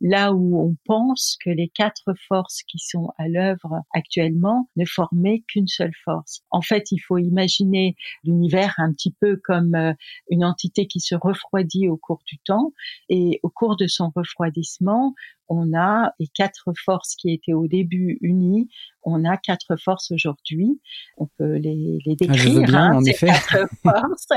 là 0.00 0.32
où 0.32 0.60
on 0.60 0.76
pense 0.84 1.38
que 1.44 1.50
les 1.50 1.68
quatre 1.68 2.14
forces 2.28 2.62
qui 2.64 2.78
sont 2.78 3.08
à 3.18 3.28
l'œuvre 3.28 3.82
actuellement 3.94 4.68
ne 4.76 4.84
formaient 4.84 5.44
qu'une 5.48 5.66
seule 5.66 5.94
force. 6.04 6.42
En 6.50 6.62
fait, 6.62 6.90
il 6.90 6.98
faut 6.98 7.18
imaginer 7.18 7.94
l'univers 8.24 8.74
un 8.78 8.92
petit 8.92 9.14
peu 9.20 9.40
comme 9.44 9.94
une 10.30 10.44
qui 10.56 11.00
se 11.00 11.14
refroidit 11.14 11.88
au 11.88 11.96
cours 11.96 12.22
du 12.26 12.38
temps 12.38 12.72
et 13.08 13.40
au 13.42 13.48
cours 13.48 13.76
de 13.76 13.86
son 13.86 14.10
refroidissement, 14.14 15.14
on 15.48 15.72
a 15.74 16.12
les 16.18 16.26
quatre 16.28 16.72
forces 16.84 17.14
qui 17.16 17.32
étaient 17.32 17.54
au 17.54 17.66
début 17.66 18.18
unies, 18.20 18.68
on 19.02 19.24
a 19.24 19.36
quatre 19.38 19.76
forces 19.76 20.10
aujourd'hui. 20.10 20.80
On 21.16 21.26
peut 21.38 21.54
les, 21.54 21.98
les 22.04 22.16
Ah, 22.28 22.34
je 22.34 22.48
décrire, 22.48 22.54
veux 22.54 22.64
bien, 22.66 22.82
hein, 22.90 22.96
en 22.96 23.00
ces 23.02 23.10
effet. 23.10 23.26
quatre 23.26 23.68
forces. 23.82 24.28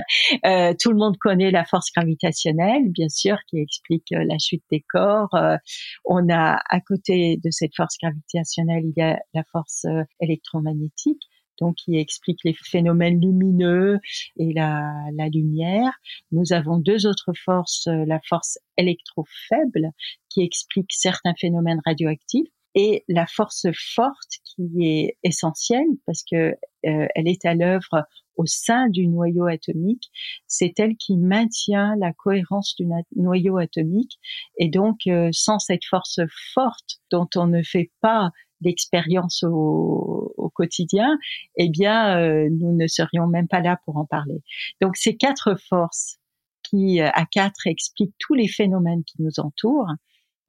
Euh, 0.45 0.73
tout 0.79 0.91
le 0.91 0.97
monde 0.97 1.17
connaît 1.17 1.51
la 1.51 1.65
force 1.65 1.91
gravitationnelle, 1.93 2.89
bien 2.89 3.09
sûr, 3.09 3.37
qui 3.49 3.59
explique 3.59 4.11
euh, 4.13 4.23
la 4.25 4.37
chute 4.39 4.63
des 4.71 4.85
corps. 4.89 5.33
Euh, 5.35 5.57
on 6.05 6.29
a 6.29 6.61
à 6.69 6.79
côté 6.79 7.37
de 7.43 7.51
cette 7.51 7.75
force 7.75 7.97
gravitationnelle, 8.01 8.83
il 8.85 8.93
y 8.95 9.01
a 9.01 9.19
la 9.33 9.43
force 9.51 9.85
électromagnétique 10.21 11.23
donc 11.61 11.75
qui 11.75 11.95
explique 11.97 12.39
les 12.43 12.53
phénomènes 12.53 13.21
lumineux 13.21 13.99
et 14.37 14.51
la, 14.51 14.91
lumière. 15.31 15.93
Nous 16.31 16.51
avons 16.51 16.77
deux 16.77 17.05
autres 17.05 17.31
forces, 17.45 17.87
euh, 17.87 18.03
la 18.05 18.19
force 18.27 18.57
électrofaible 18.75 19.91
qui 20.29 20.41
explique 20.41 20.91
certains 20.91 21.35
phénomènes 21.39 21.79
radioactifs 21.85 22.49
et 22.73 23.03
la 23.07 23.27
force 23.27 23.67
forte 23.95 24.31
qui 24.43 24.69
est 24.81 25.17
essentielle 25.23 25.87
parce 26.05 26.23
que 26.29 26.55
euh, 26.85 27.07
elle 27.15 27.27
est 27.27 27.45
à 27.45 27.53
l'œuvre 27.53 28.05
au 28.37 28.45
sein 28.45 28.89
du 28.89 29.07
noyau 29.07 29.45
atomique, 29.45 30.09
c'est 30.47 30.79
elle 30.79 30.95
qui 30.95 31.17
maintient 31.17 31.95
la 31.97 32.13
cohérence 32.13 32.75
du 32.75 32.87
noyau 33.15 33.57
atomique 33.57 34.19
et 34.57 34.69
donc 34.69 35.01
euh, 35.07 35.29
sans 35.31 35.59
cette 35.59 35.85
force 35.85 36.19
forte 36.53 37.01
dont 37.11 37.27
on 37.35 37.47
ne 37.47 37.61
fait 37.61 37.91
pas 38.01 38.31
l'expérience 38.61 39.43
au, 39.43 40.33
au 40.37 40.49
quotidien, 40.49 41.17
eh 41.55 41.69
bien, 41.69 42.17
euh, 42.19 42.49
nous 42.51 42.75
ne 42.75 42.87
serions 42.87 43.27
même 43.27 43.47
pas 43.47 43.61
là 43.61 43.79
pour 43.85 43.97
en 43.97 44.05
parler. 44.05 44.41
Donc, 44.81 44.97
ces 44.97 45.15
quatre 45.15 45.55
forces 45.69 46.17
qui, 46.63 47.01
euh, 47.01 47.09
à 47.13 47.25
quatre, 47.25 47.67
expliquent 47.67 48.15
tous 48.19 48.33
les 48.33 48.47
phénomènes 48.47 49.03
qui 49.03 49.21
nous 49.21 49.39
entourent, 49.39 49.91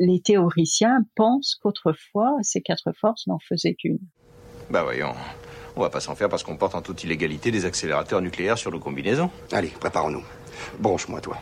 les 0.00 0.20
théoriciens 0.20 1.00
pensent 1.14 1.56
qu'autrefois, 1.60 2.36
ces 2.42 2.60
quatre 2.60 2.92
forces 2.92 3.26
n'en 3.26 3.38
faisaient 3.38 3.74
qu'une. 3.74 4.00
Bah 4.70 4.82
voyons, 4.82 5.12
on 5.76 5.80
va 5.80 5.90
pas 5.90 6.00
s'en 6.00 6.14
faire 6.14 6.28
parce 6.28 6.42
qu'on 6.42 6.56
porte 6.56 6.74
en 6.74 6.82
toute 6.82 7.04
illégalité 7.04 7.50
des 7.50 7.66
accélérateurs 7.66 8.20
nucléaires 8.20 8.58
sur 8.58 8.70
nos 8.70 8.78
combinaisons. 8.78 9.30
Allez, 9.52 9.68
préparons-nous. 9.68 10.24
Branche-moi, 10.80 11.20
toi. 11.20 11.38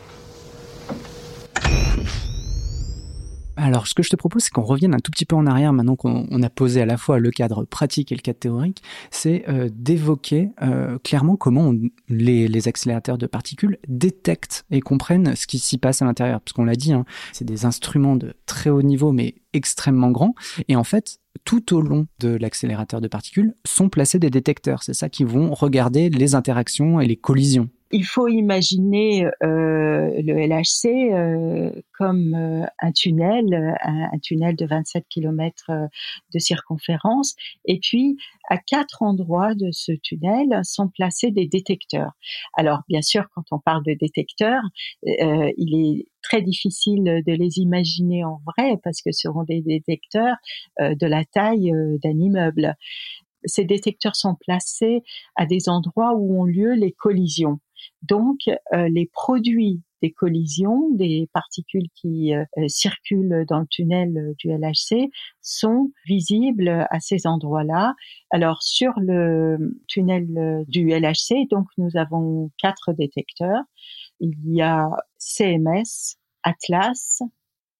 Alors, 3.57 3.87
ce 3.87 3.93
que 3.93 4.03
je 4.03 4.09
te 4.09 4.15
propose, 4.15 4.43
c'est 4.43 4.51
qu'on 4.51 4.61
revienne 4.61 4.93
un 4.93 4.99
tout 4.99 5.11
petit 5.11 5.25
peu 5.25 5.35
en 5.35 5.45
arrière 5.45 5.73
maintenant 5.73 5.95
qu'on 5.95 6.25
on 6.29 6.43
a 6.43 6.49
posé 6.49 6.81
à 6.81 6.85
la 6.85 6.97
fois 6.97 7.19
le 7.19 7.31
cadre 7.31 7.65
pratique 7.65 8.11
et 8.11 8.15
le 8.15 8.21
cadre 8.21 8.39
théorique, 8.39 8.81
c'est 9.11 9.43
euh, 9.49 9.69
d'évoquer 9.71 10.51
euh, 10.61 10.97
clairement 10.99 11.35
comment 11.35 11.73
les 12.09 12.67
accélérateurs 12.67 13.17
de 13.17 13.27
particules 13.27 13.77
détectent 13.87 14.65
et 14.71 14.79
comprennent 14.79 15.35
ce 15.35 15.47
qui 15.47 15.59
s'y 15.59 15.77
passe 15.77 16.01
à 16.01 16.05
l'intérieur. 16.05 16.41
Parce 16.41 16.53
qu'on 16.53 16.65
l'a 16.65 16.75
dit, 16.75 16.93
hein, 16.93 17.05
c'est 17.33 17.45
des 17.45 17.65
instruments 17.65 18.15
de 18.15 18.33
très 18.45 18.69
haut 18.69 18.81
niveau, 18.81 19.11
mais 19.11 19.35
extrêmement 19.53 20.11
grands. 20.11 20.33
Et 20.67 20.75
en 20.75 20.83
fait, 20.83 21.19
tout 21.43 21.75
au 21.75 21.81
long 21.81 22.07
de 22.19 22.29
l'accélérateur 22.29 23.01
de 23.01 23.07
particules 23.07 23.53
sont 23.65 23.89
placés 23.89 24.19
des 24.19 24.29
détecteurs. 24.29 24.83
C'est 24.83 24.93
ça 24.93 25.09
qui 25.09 25.23
vont 25.23 25.53
regarder 25.53 26.09
les 26.09 26.35
interactions 26.35 26.99
et 26.99 27.07
les 27.07 27.17
collisions. 27.17 27.69
Il 27.91 28.05
faut 28.05 28.27
imaginer 28.27 29.25
euh, 29.43 30.21
le 30.21 30.33
LHC 30.45 31.13
euh, 31.13 31.71
comme 31.97 32.33
euh, 32.33 32.65
un 32.79 32.91
tunnel, 32.91 33.53
euh, 33.53 33.73
un, 33.83 34.09
un 34.13 34.19
tunnel 34.19 34.55
de 34.55 34.65
27 34.65 35.05
km 35.09 35.71
de 36.33 36.39
circonférence. 36.39 37.35
Et 37.65 37.79
puis, 37.79 38.17
à 38.49 38.57
quatre 38.57 39.01
endroits 39.01 39.55
de 39.55 39.69
ce 39.71 39.91
tunnel 39.91 40.59
sont 40.63 40.89
placés 40.89 41.31
des 41.31 41.47
détecteurs. 41.47 42.11
Alors, 42.55 42.79
bien 42.89 43.01
sûr, 43.01 43.27
quand 43.33 43.43
on 43.51 43.59
parle 43.59 43.83
de 43.85 43.93
détecteurs, 43.93 44.63
euh, 45.07 45.51
il 45.57 45.75
est 45.75 46.07
très 46.21 46.41
difficile 46.41 47.23
de 47.25 47.33
les 47.33 47.59
imaginer 47.59 48.23
en 48.23 48.41
vrai 48.45 48.77
parce 48.83 49.01
que 49.01 49.11
ce 49.11 49.21
seront 49.21 49.43
des 49.43 49.61
détecteurs 49.61 50.35
euh, 50.79 50.95
de 50.95 51.07
la 51.07 51.23
taille 51.25 51.71
euh, 51.71 51.97
d'un 52.03 52.17
immeuble. 52.19 52.75
Ces 53.45 53.65
détecteurs 53.65 54.15
sont 54.15 54.35
placés 54.35 55.01
à 55.35 55.45
des 55.45 55.67
endroits 55.67 56.13
où 56.15 56.41
ont 56.41 56.45
lieu 56.45 56.73
les 56.73 56.91
collisions. 56.91 57.59
Donc, 58.03 58.39
euh, 58.47 58.89
les 58.89 59.07
produits 59.07 59.81
des 60.01 60.11
collisions, 60.11 60.89
des 60.91 61.29
particules 61.33 61.87
qui 61.93 62.33
euh, 62.33 62.45
circulent 62.67 63.45
dans 63.47 63.59
le 63.59 63.67
tunnel 63.67 64.17
euh, 64.17 64.33
du 64.37 64.49
LHC, 64.49 65.09
sont 65.41 65.91
visibles 66.05 66.87
à 66.89 66.99
ces 66.99 67.27
endroits-là. 67.27 67.95
Alors, 68.31 68.61
sur 68.63 68.93
le 68.97 69.77
tunnel 69.87 70.27
euh, 70.37 70.63
du 70.67 70.89
LHC, 70.89 71.47
donc 71.49 71.67
nous 71.77 71.95
avons 71.95 72.49
quatre 72.57 72.93
détecteurs. 72.93 73.63
Il 74.19 74.33
y 74.45 74.61
a 74.61 74.89
CMS, 75.17 76.17
Atlas, 76.43 77.21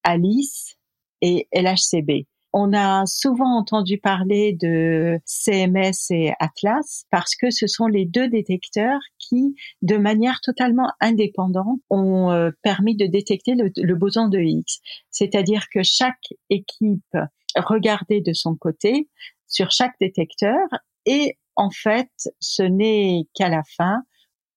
Alice 0.03 0.77
et 1.21 1.47
LHCb. 1.53 2.27
On 2.53 2.73
a 2.73 3.05
souvent 3.05 3.57
entendu 3.57 3.97
parler 3.97 4.51
de 4.53 5.19
CMS 5.25 6.11
et 6.11 6.33
Atlas 6.39 7.05
parce 7.09 7.35
que 7.35 7.49
ce 7.49 7.65
sont 7.65 7.87
les 7.87 8.05
deux 8.05 8.27
détecteurs 8.27 8.99
qui, 9.19 9.55
de 9.81 9.95
manière 9.95 10.41
totalement 10.41 10.91
indépendante, 10.99 11.79
ont 11.89 12.29
euh, 12.31 12.51
permis 12.61 12.97
de 12.97 13.05
détecter 13.05 13.55
le, 13.55 13.71
le 13.77 13.95
boson 13.95 14.27
de 14.27 14.39
Higgs. 14.39 14.81
C'est-à-dire 15.09 15.67
que 15.73 15.81
chaque 15.81 16.33
équipe 16.49 17.17
regardait 17.55 18.21
de 18.21 18.33
son 18.33 18.55
côté 18.55 19.09
sur 19.47 19.71
chaque 19.71 19.95
détecteur 20.01 20.67
et 21.05 21.37
en 21.55 21.69
fait, 21.69 22.11
ce 22.39 22.63
n'est 22.63 23.27
qu'à 23.33 23.49
la 23.49 23.63
fin 23.77 24.03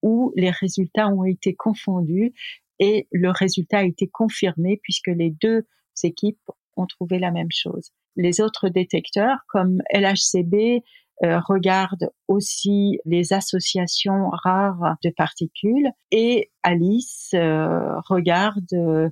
où 0.03 0.33
les 0.37 0.51
résultats 0.51 1.09
ont 1.09 1.25
été 1.25 1.55
confondus 1.55 2.35
et 2.79 3.09
le 3.13 3.31
résultat 3.31 3.79
a 3.79 3.85
été 3.85 4.09
confirmé 4.09 4.79
puisque 4.83 5.09
les 5.09 5.31
deux 5.31 5.67
équipes 6.03 6.51
ont 6.77 6.87
trouvé 6.87 7.19
la 7.19 7.31
même 7.31 7.53
chose. 7.53 7.91
Les 8.17 8.41
autres 8.41 8.69
détecteurs, 8.69 9.39
comme 9.49 9.81
LHCb, 9.93 10.83
euh, 11.23 11.39
regardent 11.47 12.11
aussi 12.27 12.99
les 13.05 13.33
associations 13.33 14.31
rares 14.31 14.97
de 15.05 15.11
particules 15.11 15.89
et 16.11 16.51
Alice 16.65 17.31
euh, 17.35 18.01
regarde 18.09 18.73
euh, 18.73 19.11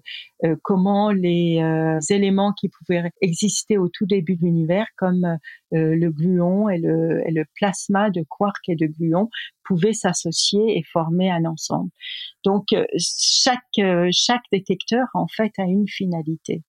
comment 0.62 1.12
les 1.12 1.60
euh, 1.62 2.00
éléments 2.10 2.52
qui 2.54 2.68
pouvaient 2.68 3.10
exister 3.20 3.78
au 3.78 3.88
tout 3.88 4.06
début 4.06 4.34
de 4.36 4.42
l'univers, 4.42 4.86
comme 4.96 5.24
euh, 5.24 5.94
le 5.94 6.10
gluon 6.10 6.68
et 6.68 6.78
le, 6.78 7.22
et 7.26 7.30
le 7.30 7.44
plasma 7.54 8.10
de 8.10 8.24
quark 8.28 8.68
et 8.68 8.74
de 8.74 8.86
gluon, 8.86 9.28
pouvaient 9.64 9.92
s'associer 9.92 10.76
et 10.76 10.82
former 10.82 11.30
un 11.30 11.44
ensemble. 11.44 11.90
Donc 12.44 12.72
euh, 12.72 12.84
chaque 12.98 13.60
euh, 13.78 14.08
chaque 14.12 14.42
détecteur 14.50 15.06
en 15.14 15.28
fait 15.28 15.52
a 15.58 15.64
une 15.64 15.86
finalité. 15.86 16.62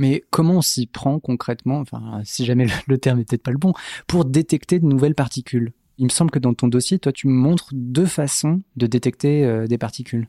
Mais 0.00 0.24
comment 0.30 0.54
on 0.54 0.62
s'y 0.62 0.86
prend 0.86 1.20
concrètement, 1.20 1.78
enfin, 1.78 2.22
si 2.24 2.46
jamais 2.46 2.66
le, 2.88 2.96
terme 2.98 3.18
n'est 3.18 3.24
peut-être 3.26 3.42
pas 3.42 3.50
le 3.50 3.58
bon, 3.58 3.74
pour 4.08 4.24
détecter 4.24 4.80
de 4.80 4.86
nouvelles 4.86 5.14
particules? 5.14 5.74
Il 5.98 6.04
me 6.04 6.08
semble 6.08 6.30
que 6.30 6.38
dans 6.38 6.54
ton 6.54 6.68
dossier, 6.68 6.98
toi, 6.98 7.12
tu 7.12 7.28
me 7.28 7.34
montres 7.34 7.68
deux 7.72 8.06
façons 8.06 8.62
de 8.76 8.86
détecter 8.86 9.44
euh, 9.44 9.66
des 9.66 9.76
particules. 9.76 10.26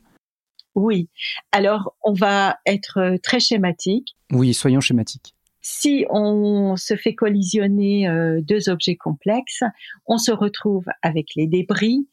Oui. 0.74 1.08
Alors, 1.52 1.96
on 2.04 2.12
va 2.12 2.58
être 2.66 2.98
euh, 2.98 3.16
très 3.22 3.40
schématique. 3.40 4.14
Oui, 4.30 4.52
soyons 4.52 4.80
schématiques. 4.80 5.34
Si 5.62 6.04
on 6.10 6.76
se 6.76 6.94
fait 6.94 7.14
collisionner 7.14 8.06
euh, 8.08 8.42
deux 8.42 8.68
objets 8.68 8.96
complexes, 8.96 9.62
on 10.04 10.18
se 10.18 10.32
retrouve 10.32 10.84
avec 11.00 11.28
les 11.34 11.46
débris 11.46 12.06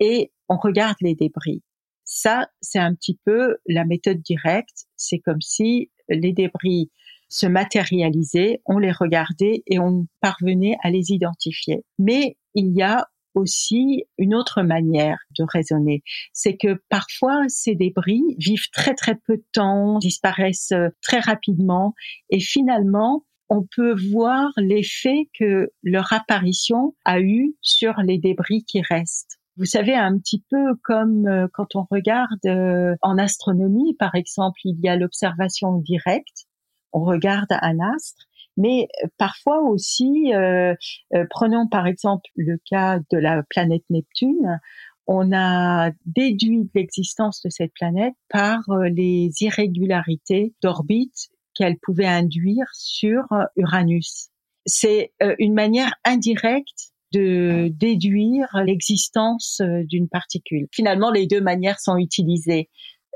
et 0.00 0.32
on 0.48 0.56
regarde 0.56 0.96
les 1.00 1.14
débris. 1.14 1.62
Ça, 2.02 2.48
c'est 2.60 2.80
un 2.80 2.96
petit 2.96 3.16
peu 3.24 3.58
la 3.68 3.84
méthode 3.84 4.22
directe. 4.22 4.86
C'est 4.96 5.20
comme 5.20 5.40
si 5.40 5.90
les 6.08 6.32
débris 6.32 6.90
se 7.28 7.46
matérialisaient, 7.46 8.60
on 8.66 8.78
les 8.78 8.92
regardait 8.92 9.62
et 9.66 9.78
on 9.78 10.06
parvenait 10.20 10.76
à 10.82 10.90
les 10.90 11.10
identifier. 11.10 11.84
Mais 11.98 12.36
il 12.54 12.72
y 12.72 12.82
a 12.82 13.06
aussi 13.34 14.04
une 14.18 14.34
autre 14.34 14.62
manière 14.62 15.18
de 15.38 15.44
raisonner. 15.46 16.02
C'est 16.32 16.56
que 16.56 16.80
parfois 16.88 17.42
ces 17.48 17.74
débris 17.74 18.22
vivent 18.38 18.70
très 18.72 18.94
très 18.94 19.14
peu 19.14 19.36
de 19.36 19.44
temps, 19.52 19.98
disparaissent 19.98 20.72
très 21.02 21.20
rapidement 21.20 21.94
et 22.30 22.40
finalement 22.40 23.24
on 23.48 23.64
peut 23.76 23.94
voir 24.10 24.50
l'effet 24.56 25.28
que 25.38 25.70
leur 25.82 26.12
apparition 26.12 26.96
a 27.04 27.20
eu 27.20 27.54
sur 27.60 27.94
les 28.02 28.18
débris 28.18 28.64
qui 28.64 28.80
restent. 28.80 29.38
Vous 29.56 29.64
savez, 29.64 29.94
un 29.94 30.18
petit 30.18 30.44
peu 30.50 30.74
comme 30.82 31.26
euh, 31.26 31.46
quand 31.52 31.76
on 31.76 31.86
regarde 31.90 32.44
euh, 32.46 32.94
en 33.02 33.16
astronomie, 33.18 33.94
par 33.94 34.14
exemple, 34.14 34.60
il 34.64 34.78
y 34.82 34.88
a 34.88 34.96
l'observation 34.96 35.78
directe, 35.78 36.46
on 36.92 37.04
regarde 37.04 37.48
un 37.50 37.78
astre, 37.80 38.26
mais 38.56 38.88
parfois 39.18 39.60
aussi, 39.62 40.34
euh, 40.34 40.74
euh, 41.14 41.24
prenons 41.30 41.68
par 41.68 41.86
exemple 41.86 42.28
le 42.36 42.58
cas 42.70 42.98
de 43.10 43.18
la 43.18 43.42
planète 43.42 43.84
Neptune, 43.90 44.60
on 45.06 45.32
a 45.32 45.90
déduit 46.04 46.68
l'existence 46.74 47.40
de 47.42 47.50
cette 47.50 47.72
planète 47.74 48.14
par 48.28 48.60
euh, 48.70 48.88
les 48.88 49.30
irrégularités 49.40 50.54
d'orbite 50.62 51.28
qu'elle 51.54 51.78
pouvait 51.78 52.06
induire 52.06 52.66
sur 52.72 53.22
Uranus. 53.56 54.28
C'est 54.66 55.12
euh, 55.22 55.34
une 55.38 55.54
manière 55.54 55.92
indirecte 56.04 56.92
de 57.12 57.68
déduire 57.74 58.48
l'existence 58.64 59.60
d'une 59.84 60.08
particule. 60.08 60.66
Finalement, 60.72 61.10
les 61.10 61.26
deux 61.26 61.40
manières 61.40 61.80
sont 61.80 61.96
utilisées 61.96 62.68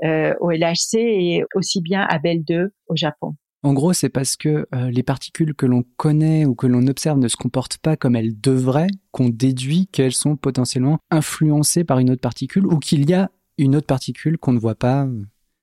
au 0.02 0.50
LHC 0.50 0.94
et 0.94 1.44
aussi 1.54 1.82
bien 1.82 2.06
à 2.08 2.18
Belle 2.18 2.42
2 2.44 2.72
au 2.88 2.96
Japon. 2.96 3.34
En 3.62 3.74
gros, 3.74 3.92
c'est 3.92 4.08
parce 4.08 4.36
que 4.36 4.66
euh, 4.74 4.90
les 4.90 5.02
particules 5.02 5.54
que 5.54 5.66
l'on 5.66 5.84
connaît 5.98 6.46
ou 6.46 6.54
que 6.54 6.66
l'on 6.66 6.86
observe 6.86 7.18
ne 7.18 7.28
se 7.28 7.36
comportent 7.36 7.76
pas 7.76 7.96
comme 7.96 8.16
elles 8.16 8.40
devraient 8.40 8.90
qu'on 9.12 9.28
déduit 9.28 9.86
qu'elles 9.88 10.14
sont 10.14 10.36
potentiellement 10.36 10.98
influencées 11.10 11.84
par 11.84 11.98
une 11.98 12.10
autre 12.10 12.22
particule 12.22 12.66
ou 12.66 12.78
qu'il 12.78 13.08
y 13.08 13.12
a 13.12 13.30
une 13.58 13.76
autre 13.76 13.86
particule 13.86 14.38
qu'on 14.38 14.52
ne 14.52 14.58
voit 14.58 14.76
pas. 14.76 15.06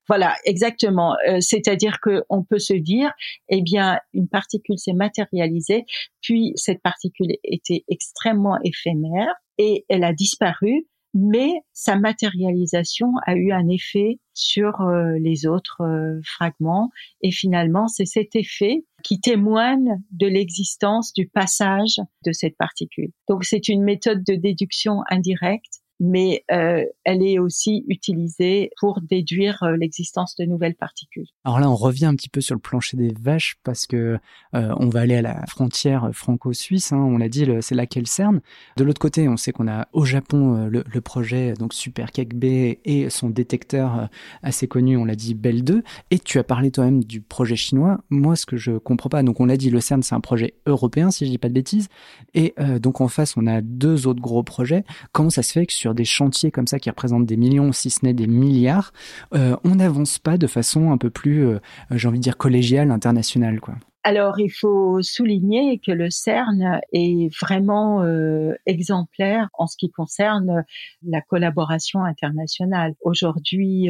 Voilà, 0.07 0.35
exactement. 0.45 1.15
Euh, 1.27 1.39
c'est-à-dire 1.41 1.99
qu'on 2.01 2.43
peut 2.43 2.59
se 2.59 2.73
dire, 2.73 3.11
eh 3.49 3.61
bien, 3.61 3.99
une 4.13 4.29
particule 4.29 4.77
s'est 4.77 4.93
matérialisée, 4.93 5.85
puis 6.21 6.53
cette 6.55 6.81
particule 6.81 7.35
était 7.43 7.83
extrêmement 7.89 8.57
éphémère 8.63 9.33
et 9.57 9.85
elle 9.89 10.03
a 10.03 10.13
disparu 10.13 10.87
mais 11.13 11.53
sa 11.73 11.97
matérialisation 11.97 13.07
a 13.25 13.35
eu 13.35 13.51
un 13.51 13.67
effet 13.69 14.19
sur 14.33 14.81
euh, 14.81 15.17
les 15.19 15.47
autres 15.47 15.81
euh, 15.81 16.19
fragments 16.23 16.91
et 17.21 17.31
finalement 17.31 17.87
c'est 17.87 18.05
cet 18.05 18.35
effet 18.35 18.85
qui 19.03 19.19
témoigne 19.19 19.95
de 20.11 20.27
l'existence 20.27 21.13
du 21.13 21.27
passage 21.27 21.99
de 22.25 22.31
cette 22.33 22.55
particule. 22.57 23.11
Donc 23.27 23.45
c'est 23.45 23.67
une 23.67 23.83
méthode 23.83 24.23
de 24.27 24.35
déduction 24.35 25.01
indirecte 25.09 25.81
mais 25.99 26.43
euh, 26.51 26.83
elle 27.03 27.23
est 27.23 27.39
aussi 27.39 27.83
utilisée 27.87 28.69
pour 28.79 29.01
déduire 29.01 29.63
euh, 29.63 29.75
l'existence 29.77 30.35
de 30.35 30.45
nouvelles 30.45 30.75
particules. 30.75 31.27
Alors 31.43 31.59
là, 31.59 31.69
on 31.69 31.75
revient 31.75 32.05
un 32.05 32.15
petit 32.15 32.29
peu 32.29 32.41
sur 32.41 32.55
le 32.55 32.61
plancher 32.61 32.97
des 32.97 33.13
vaches 33.19 33.57
parce 33.63 33.87
que 33.87 34.19
euh, 34.53 34.73
on 34.77 34.89
va 34.89 35.01
aller 35.01 35.15
à 35.15 35.21
la 35.21 35.45
frontière 35.47 36.09
franco-suisse. 36.13 36.91
Hein, 36.93 36.97
on 36.97 37.17
l'a 37.17 37.29
dit, 37.29 37.47
c'est 37.61 37.75
là 37.75 37.85
qu'elle 37.85 38.07
cerne. 38.07 38.41
De 38.75 38.83
l'autre 38.83 38.99
côté, 38.99 39.27
on 39.27 39.37
sait 39.37 39.51
qu'on 39.51 39.67
a 39.67 39.87
au 39.93 40.05
Japon 40.05 40.67
le, 40.67 40.83
projet 41.01 41.53
donc 41.53 41.73
Super 41.73 42.09
B 42.35 42.43
et 42.43 43.09
son 43.09 43.29
détecteur 43.29 44.09
assez 44.41 44.67
connu, 44.67 44.97
on 44.97 45.05
l'a 45.05 45.15
dit 45.15 45.35
Bell 45.35 45.63
2. 45.63 45.83
Et 46.11 46.19
tu 46.19 46.39
as 46.39 46.43
parlé 46.43 46.71
toi-même 46.71 47.03
du 47.03 47.21
projet 47.21 47.55
chinois. 47.55 47.99
Moi, 48.09 48.35
ce 48.35 48.45
que 48.45 48.57
je 48.57 48.71
comprends 48.71 49.09
pas, 49.09 49.23
donc 49.23 49.39
on 49.39 49.45
l'a 49.45 49.57
dit, 49.57 49.69
le 49.69 49.79
CERN 49.79 50.03
c'est 50.03 50.15
un 50.15 50.19
projet 50.19 50.55
européen, 50.65 51.11
si 51.11 51.25
je 51.25 51.31
dis 51.31 51.37
pas 51.37 51.49
de 51.49 51.53
bêtises. 51.53 51.87
Et 52.33 52.55
donc 52.81 52.99
en 52.99 53.07
face, 53.07 53.37
on 53.37 53.47
a 53.47 53.61
deux 53.61 54.07
autres 54.07 54.21
gros 54.21 54.43
projets. 54.43 54.83
Comment 55.11 55.29
ça 55.29 55.43
se 55.43 55.53
fait 55.53 55.65
que 55.65 55.73
sur 55.73 55.86
des 55.93 56.05
chantiers 56.05 56.51
comme 56.51 56.67
ça 56.67 56.79
qui 56.79 56.89
représentent 56.89 57.25
des 57.25 57.37
millions, 57.37 57.71
si 57.71 57.89
ce 57.89 58.05
n'est 58.05 58.13
des 58.13 58.27
milliards, 58.27 58.93
euh, 59.33 59.55
on 59.63 59.75
n'avance 59.75 60.19
pas 60.19 60.37
de 60.37 60.47
façon 60.47 60.91
un 60.91 60.97
peu 60.97 61.09
plus, 61.09 61.45
euh, 61.45 61.59
j'ai 61.91 62.07
envie 62.07 62.19
de 62.19 62.23
dire, 62.23 62.37
collégiale, 62.37 62.91
internationale, 62.91 63.59
quoi. 63.59 63.75
Alors, 64.03 64.39
il 64.39 64.49
faut 64.49 65.01
souligner 65.01 65.79
que 65.85 65.91
le 65.91 66.09
CERN 66.09 66.79
est 66.93 67.29
vraiment 67.41 68.03
euh, 68.03 68.53
exemplaire 68.65 69.49
en 69.53 69.67
ce 69.67 69.75
qui 69.75 69.91
concerne 69.91 70.63
la 71.05 71.19
collaboration 71.19 72.05
internationale. 72.05 72.93
Aujourd'hui, 73.01 73.89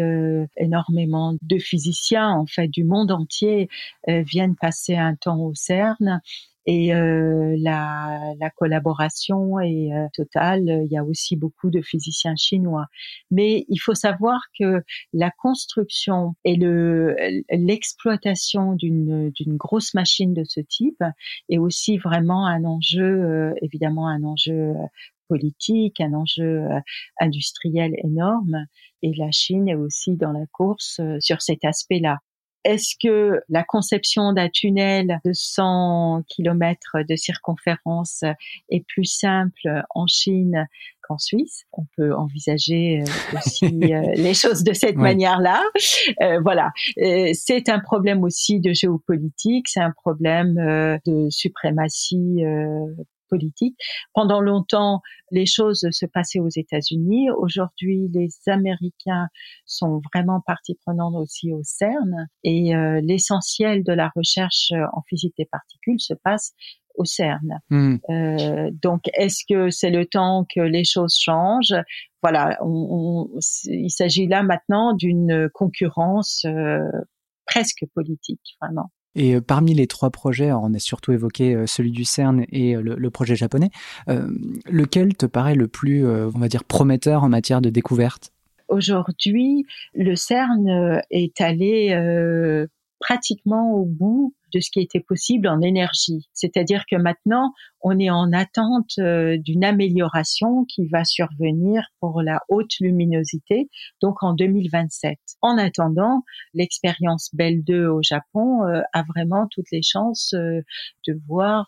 énormément 0.58 1.38
de 1.44 1.60
physiciens, 1.60 2.32
en 2.32 2.48
fait, 2.48 2.68
du 2.68 2.84
monde 2.84 3.12
entier, 3.12 3.70
viennent 4.08 4.56
passer 4.56 4.96
un 4.96 5.14
temps 5.14 5.40
au 5.40 5.54
CERN 5.54 6.20
et 6.68 6.94
euh, 6.94 7.56
la, 7.60 8.34
la, 8.42 8.50
collaboration 8.50 9.58
est 9.62 9.94
euh, 9.94 10.08
totale. 10.14 10.84
Il 10.86 10.92
y 10.92 10.98
a 10.98 11.04
aussi 11.04 11.38
beaucoup 11.38 11.70
de 11.70 11.82
physiciens 11.82 12.36
chinois, 12.36 12.88
mais 13.32 13.66
il 13.70 13.78
faut 13.78 13.96
savoir 13.96 14.42
que 14.60 14.84
la 15.14 15.32
construction 15.32 16.36
et 16.44 16.58
le 16.58 17.16
l'exploitation 17.50 18.74
d'une 18.74 19.32
d'une 19.32 19.56
grosse 19.56 19.94
machine 19.94 20.34
de 20.34 20.44
ce 20.44 20.60
type 20.60 21.02
est 21.48 21.58
aussi 21.58 21.98
vraiment 21.98 22.46
un 22.46 22.66
enjeu, 22.66 23.02
euh, 23.02 23.54
évidemment 23.62 24.10
un 24.10 24.24
enjeu 24.24 24.74
politique, 25.30 26.02
un 26.02 26.14
enjeu 26.14 26.68
industriel 27.20 27.94
énorme. 28.04 28.66
Et 29.02 29.14
la 29.16 29.32
Chine 29.32 29.70
est 29.70 29.76
aussi 29.76 30.18
dans 30.18 30.34
la 30.34 30.46
course 30.52 31.00
sur 31.20 31.42
cet 31.42 31.64
aspect-là. 31.64 32.18
Est-ce 32.68 32.96
que 33.02 33.40
la 33.48 33.64
conception 33.64 34.34
d'un 34.34 34.50
tunnel 34.50 35.22
de 35.24 35.32
100 35.32 36.24
km 36.28 36.98
de 37.08 37.16
circonférence 37.16 38.26
est 38.70 38.86
plus 38.86 39.06
simple 39.06 39.86
en 39.96 40.06
Chine 40.06 40.68
qu'en 41.02 41.18
Suisse? 41.18 41.64
On 41.72 41.86
peut 41.96 42.14
envisager 42.14 43.00
euh, 43.00 43.38
aussi 43.38 43.66
euh, 43.94 44.02
les 44.16 44.34
choses 44.34 44.66
de 44.66 44.74
cette 44.74 44.98
manière-là. 44.98 45.64
Euh, 46.22 46.42
voilà, 46.42 46.72
c'est 47.34 47.70
un 47.70 47.80
problème 47.80 48.26
aussi 48.26 48.60
de 48.60 48.74
géopolitique, 48.74 49.70
c'est 49.70 49.80
un 49.80 49.92
problème 49.92 50.56
de 51.06 51.30
suprématie 51.30 52.44
politique. 53.30 53.78
Pendant 54.14 54.42
longtemps, 54.42 55.02
les 55.32 55.46
choses 55.46 55.88
se 55.92 56.06
passaient 56.06 56.40
aux 56.40 56.50
États-Unis. 56.50 57.30
Aujourd'hui, 57.32 58.10
les 58.14 58.30
Américains 58.48 59.28
sont 59.66 60.02
vraiment 60.14 60.42
partie 60.46 60.76
prenante 60.86 61.16
aussi 61.16 61.52
au 61.52 61.62
CERN 61.64 62.28
et 62.44 62.76
euh, 62.76 63.02
l'essentiel 63.04 63.84
de 63.84 63.94
la 63.94 64.12
recherche 64.16 64.72
en 64.94 65.02
physique 65.08 65.34
des 65.38 65.46
particules 65.46 66.00
se 66.00 66.14
passe 66.14 66.54
au 66.98 67.06
CERN. 67.06 67.60
Hmm. 67.70 67.98
Euh, 68.10 68.72
donc, 68.82 69.04
est-ce 69.14 69.44
que 69.48 69.70
c'est 69.70 69.92
le 69.92 70.06
temps 70.06 70.46
que 70.54 70.60
les 70.60 70.84
choses 70.84 71.18
changent? 71.18 71.76
Voilà, 72.22 72.58
on, 72.62 73.30
il 73.66 73.92
s'agit 73.92 74.28
là 74.28 74.44
maintenant 74.44 74.94
d'une 74.94 75.50
concurrence 75.54 76.44
euh, 76.46 76.80
presque 77.46 77.86
politique, 77.94 78.42
vraiment. 78.62 78.92
Et 79.18 79.36
euh, 79.36 79.42
parmi 79.42 79.74
les 79.74 79.88
trois 79.88 80.12
projets, 80.12 80.54
on 80.54 80.74
a 80.74 80.80
surtout 80.80 81.12
évoqué 81.12 81.56
euh, 81.56 81.66
celui 81.66 81.92
du 81.92 82.06
CERN 82.06 82.46
et 82.52 82.76
euh, 82.76 82.82
le, 82.82 83.10
projet 83.10 83.36
japonais, 83.36 83.72
lequel 84.70 85.18
te 85.18 85.26
paraît 85.26 85.56
le 85.56 85.68
plus, 85.68 86.06
on 86.06 86.38
va 86.38 86.48
dire, 86.48 86.64
prometteur 86.64 87.24
en 87.24 87.30
matière 87.30 87.62
de 87.62 87.70
découverte? 87.70 88.32
Aujourd'hui, 88.68 89.66
le 89.96 90.16
CERN 90.16 91.02
est 91.10 91.42
allé 91.42 91.96
pratiquement 93.00 93.74
au 93.74 93.86
bout 93.86 94.36
de 94.54 94.60
ce 94.60 94.70
qui 94.72 94.80
était 94.80 95.00
possible 95.00 95.48
en 95.48 95.62
énergie. 95.62 96.28
C'est-à-dire 96.34 96.86
que 96.90 96.96
maintenant, 96.96 97.54
on 97.82 98.00
est 98.00 98.10
en 98.10 98.32
attente 98.34 98.92
euh, 99.00 99.38
d'une 99.38 99.64
amélioration 99.64 100.66
qui 100.66 100.88
va 100.88 101.04
survenir 101.04 101.84
pour 102.00 102.22
la 102.22 102.40
haute 102.50 102.72
luminosité, 102.80 103.70
donc 104.02 104.24
en 104.24 104.34
2027. 104.34 105.18
En 105.42 105.58
attendant, 105.58 106.24
l'expérience 106.54 107.30
Belle 107.34 107.64
2 107.64 107.88
au 107.88 108.02
Japon 108.02 108.66
euh, 108.66 108.82
a 108.94 109.04
vraiment 109.04 109.48
toutes 109.52 109.72
les 109.72 109.82
chances 109.84 110.34
euh, 110.34 110.62
de 111.08 111.20
voir 111.28 111.68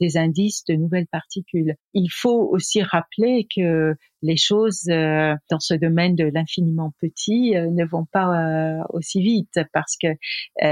des 0.00 0.16
indices 0.16 0.64
de 0.68 0.74
nouvelles 0.74 1.06
particules. 1.06 1.74
Il 1.94 2.08
faut 2.08 2.48
aussi 2.50 2.82
rappeler 2.82 3.46
que 3.54 3.94
les 4.22 4.36
choses 4.36 4.82
dans 4.84 5.60
ce 5.60 5.74
domaine 5.74 6.14
de 6.14 6.24
l'infiniment 6.24 6.92
petit 7.00 7.52
ne 7.52 7.84
vont 7.86 8.06
pas 8.12 8.84
aussi 8.90 9.22
vite 9.22 9.58
parce 9.72 9.96
que 9.96 10.08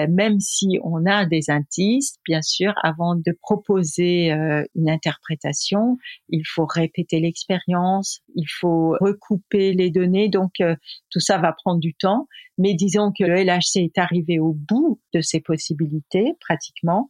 même 0.09 0.39
si 0.39 0.79
on 0.83 1.07
a 1.07 1.25
des 1.25 1.51
indices, 1.51 2.19
bien 2.27 2.43
sûr, 2.43 2.75
avant 2.83 3.15
de 3.15 3.37
proposer 3.43 4.33
euh, 4.33 4.65
une 4.75 4.91
interprétation, 4.91 5.99
il 6.29 6.43
faut 6.47 6.67
répéter 6.67 7.21
l'expérience, 7.21 8.21
il 8.35 8.47
faut 8.49 8.97
recouper 9.01 9.73
les 9.73 9.91
données, 9.91 10.29
donc 10.29 10.53
euh, 10.61 10.75
tout 11.11 11.21
ça 11.21 11.39
va 11.39 11.53
prendre 11.53 11.81
du 11.81 11.95
temps. 11.95 12.27
Mais 12.59 12.75
disons 12.75 13.13
que 13.17 13.25
le 13.25 13.37
LHC 13.37 13.85
est 13.85 13.99
arrivé 13.99 14.39
au 14.41 14.53
bout 14.53 15.01
de 15.15 15.21
ses 15.21 15.41
possibilités, 15.41 16.33
pratiquement. 16.41 17.09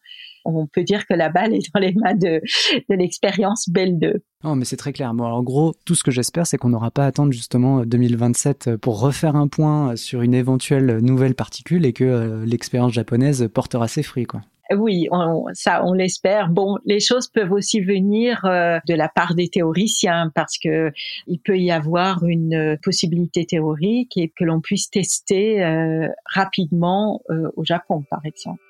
On 0.54 0.66
peut 0.66 0.84
dire 0.84 1.06
que 1.06 1.14
la 1.14 1.28
balle 1.28 1.54
est 1.54 1.72
dans 1.74 1.80
les 1.80 1.92
mains 1.94 2.14
de, 2.14 2.40
de 2.88 2.94
l'expérience 2.94 3.68
Belle 3.68 3.98
2. 3.98 4.22
Non, 4.44 4.54
mais 4.54 4.64
c'est 4.64 4.76
très 4.76 4.92
clair. 4.92 5.12
Bon, 5.14 5.24
en 5.24 5.42
gros, 5.42 5.74
tout 5.84 5.94
ce 5.94 6.02
que 6.02 6.10
j'espère, 6.10 6.46
c'est 6.46 6.58
qu'on 6.58 6.68
n'aura 6.68 6.90
pas 6.90 7.04
à 7.04 7.06
attendre 7.08 7.32
justement 7.32 7.84
2027 7.84 8.76
pour 8.76 9.00
refaire 9.00 9.36
un 9.36 9.48
point 9.48 9.96
sur 9.96 10.22
une 10.22 10.34
éventuelle 10.34 10.98
nouvelle 10.98 11.34
particule 11.34 11.84
et 11.84 11.92
que 11.92 12.04
euh, 12.04 12.44
l'expérience 12.46 12.92
japonaise 12.92 13.48
portera 13.52 13.88
ses 13.88 14.02
fruits, 14.02 14.26
quoi. 14.26 14.42
Oui, 14.76 15.08
on, 15.10 15.46
ça, 15.54 15.82
on 15.84 15.94
l'espère. 15.94 16.50
Bon, 16.50 16.76
les 16.84 17.00
choses 17.00 17.28
peuvent 17.28 17.52
aussi 17.52 17.80
venir 17.80 18.44
euh, 18.44 18.78
de 18.86 18.94
la 18.94 19.08
part 19.08 19.34
des 19.34 19.48
théoriciens 19.48 20.30
parce 20.34 20.58
que 20.58 20.92
il 21.26 21.38
peut 21.40 21.58
y 21.58 21.70
avoir 21.70 22.24
une 22.24 22.76
possibilité 22.82 23.46
théorique 23.46 24.16
et 24.18 24.28
que 24.28 24.44
l'on 24.44 24.60
puisse 24.60 24.90
tester 24.90 25.64
euh, 25.64 26.08
rapidement 26.26 27.22
euh, 27.30 27.50
au 27.56 27.64
Japon, 27.64 28.04
par 28.10 28.20
exemple. 28.26 28.60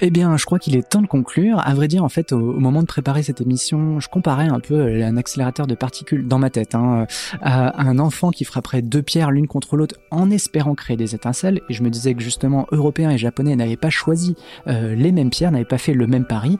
Eh 0.00 0.10
bien, 0.10 0.36
je 0.36 0.44
crois 0.44 0.60
qu'il 0.60 0.76
est 0.76 0.88
temps 0.88 1.02
de 1.02 1.08
conclure. 1.08 1.60
À 1.64 1.74
vrai 1.74 1.88
dire, 1.88 2.04
en 2.04 2.08
fait, 2.08 2.32
au, 2.32 2.38
moment 2.38 2.82
de 2.82 2.86
préparer 2.86 3.24
cette 3.24 3.40
émission, 3.40 3.98
je 3.98 4.08
comparais 4.08 4.48
un 4.48 4.60
peu 4.60 5.02
un 5.02 5.16
accélérateur 5.16 5.66
de 5.66 5.74
particules 5.74 6.28
dans 6.28 6.38
ma 6.38 6.50
tête 6.50 6.76
hein, 6.76 7.06
à 7.42 7.82
un 7.82 7.98
enfant 7.98 8.30
qui 8.30 8.44
frapperait 8.44 8.82
deux 8.82 9.02
pierres 9.02 9.32
l'une 9.32 9.48
contre 9.48 9.76
l'autre 9.76 9.96
en 10.10 10.30
espérant 10.30 10.74
créer 10.74 10.96
des 10.96 11.16
étincelles. 11.16 11.62
Et 11.68 11.74
je 11.74 11.82
me 11.82 11.90
disais 11.90 12.14
que 12.14 12.22
justement, 12.22 12.66
Européens 12.70 13.10
et 13.10 13.18
Japonais 13.18 13.56
n'avaient 13.56 13.76
pas 13.76 13.90
choisi 13.90 14.36
euh, 14.68 14.94
les 14.94 15.10
mêmes 15.10 15.30
pierres, 15.30 15.50
n'avaient 15.50 15.64
pas 15.64 15.78
fait 15.78 15.94
le 15.94 16.06
même 16.06 16.24
pari. 16.26 16.58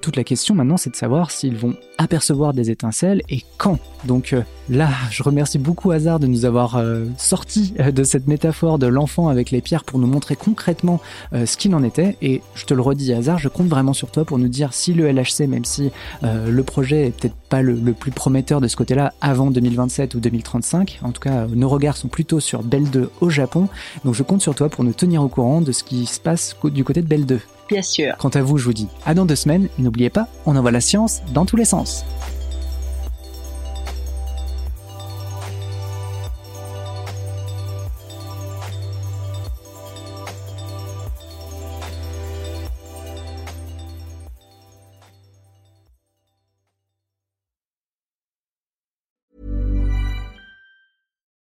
Toute 0.00 0.16
la 0.16 0.24
question 0.24 0.54
maintenant, 0.54 0.76
c'est 0.76 0.90
de 0.90 0.96
savoir 0.96 1.30
s'ils 1.30 1.56
vont 1.56 1.74
apercevoir 1.98 2.54
des 2.54 2.70
étincelles 2.70 3.22
et 3.28 3.42
quand. 3.56 3.78
Donc 4.04 4.32
euh, 4.32 4.42
là, 4.68 4.88
je 5.10 5.22
remercie 5.22 5.58
beaucoup 5.58 5.90
Hazard 5.90 6.20
de 6.20 6.28
nous 6.28 6.44
avoir 6.44 6.76
euh, 6.76 7.06
sorti 7.16 7.74
euh, 7.80 7.90
de 7.90 8.04
cette 8.04 8.28
métaphore 8.28 8.78
de 8.78 8.86
l'enfant 8.86 9.28
avec 9.28 9.50
les 9.50 9.60
pierres 9.60 9.82
pour 9.82 9.98
nous 9.98 10.06
montrer 10.06 10.36
concrètement 10.36 11.00
ce 11.32 11.56
qu'il 11.56 11.74
en 11.74 11.82
était. 11.82 12.16
Et 12.22 12.42
je 12.54 12.64
te 12.64 12.74
le 12.74 12.80
redis, 12.80 13.12
Hazard, 13.12 13.38
je 13.38 13.48
compte 13.48 13.68
vraiment 13.68 13.92
sur 13.92 14.10
toi 14.10 14.24
pour 14.24 14.38
nous 14.38 14.48
dire 14.48 14.72
si 14.72 14.94
le 14.94 15.10
LHC, 15.10 15.46
même 15.48 15.64
si 15.64 15.90
le 16.22 16.62
projet 16.62 17.08
est 17.08 17.10
peut-être 17.10 17.34
pas 17.48 17.62
le, 17.62 17.76
plus 17.92 18.10
prometteur 18.10 18.60
de 18.60 18.68
ce 18.68 18.76
côté-là 18.76 19.12
avant 19.20 19.50
2027 19.50 20.14
ou 20.14 20.20
2035, 20.20 21.00
en 21.02 21.12
tout 21.12 21.20
cas, 21.20 21.46
nos 21.46 21.68
regards 21.68 21.96
sont 21.96 22.08
plutôt 22.08 22.40
sur 22.40 22.62
Belle 22.62 22.88
2 22.90 23.10
au 23.20 23.30
Japon. 23.30 23.68
Donc 24.04 24.14
je 24.14 24.22
compte 24.22 24.42
sur 24.42 24.54
toi 24.54 24.68
pour 24.68 24.84
nous 24.84 24.92
tenir 24.92 25.22
au 25.22 25.28
courant 25.28 25.60
de 25.60 25.72
ce 25.72 25.82
qui 25.84 26.06
se 26.06 26.20
passe 26.20 26.56
du 26.64 26.84
côté 26.84 27.02
de 27.02 27.06
Belle 27.06 27.26
2. 27.26 27.40
Bien 27.68 27.82
sûr. 27.82 28.16
Quant 28.18 28.30
à 28.30 28.42
vous, 28.42 28.58
je 28.58 28.64
vous 28.64 28.72
dis 28.72 28.88
à 29.04 29.14
dans 29.14 29.26
deux 29.26 29.36
semaines 29.36 29.68
et 29.78 29.82
n'oubliez 29.82 30.10
pas, 30.10 30.26
on 30.46 30.56
envoie 30.56 30.70
la 30.70 30.80
science 30.80 31.20
dans 31.34 31.44
tous 31.44 31.56
les 31.56 31.66
sens. 31.66 32.04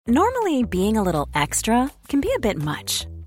Normally, 0.10 0.64
being 0.64 0.96
a 0.96 1.04
little 1.04 1.28
extra 1.36 1.92
can 2.08 2.22
be 2.22 2.30
a 2.34 2.40
bit 2.40 2.58
much. 2.58 3.06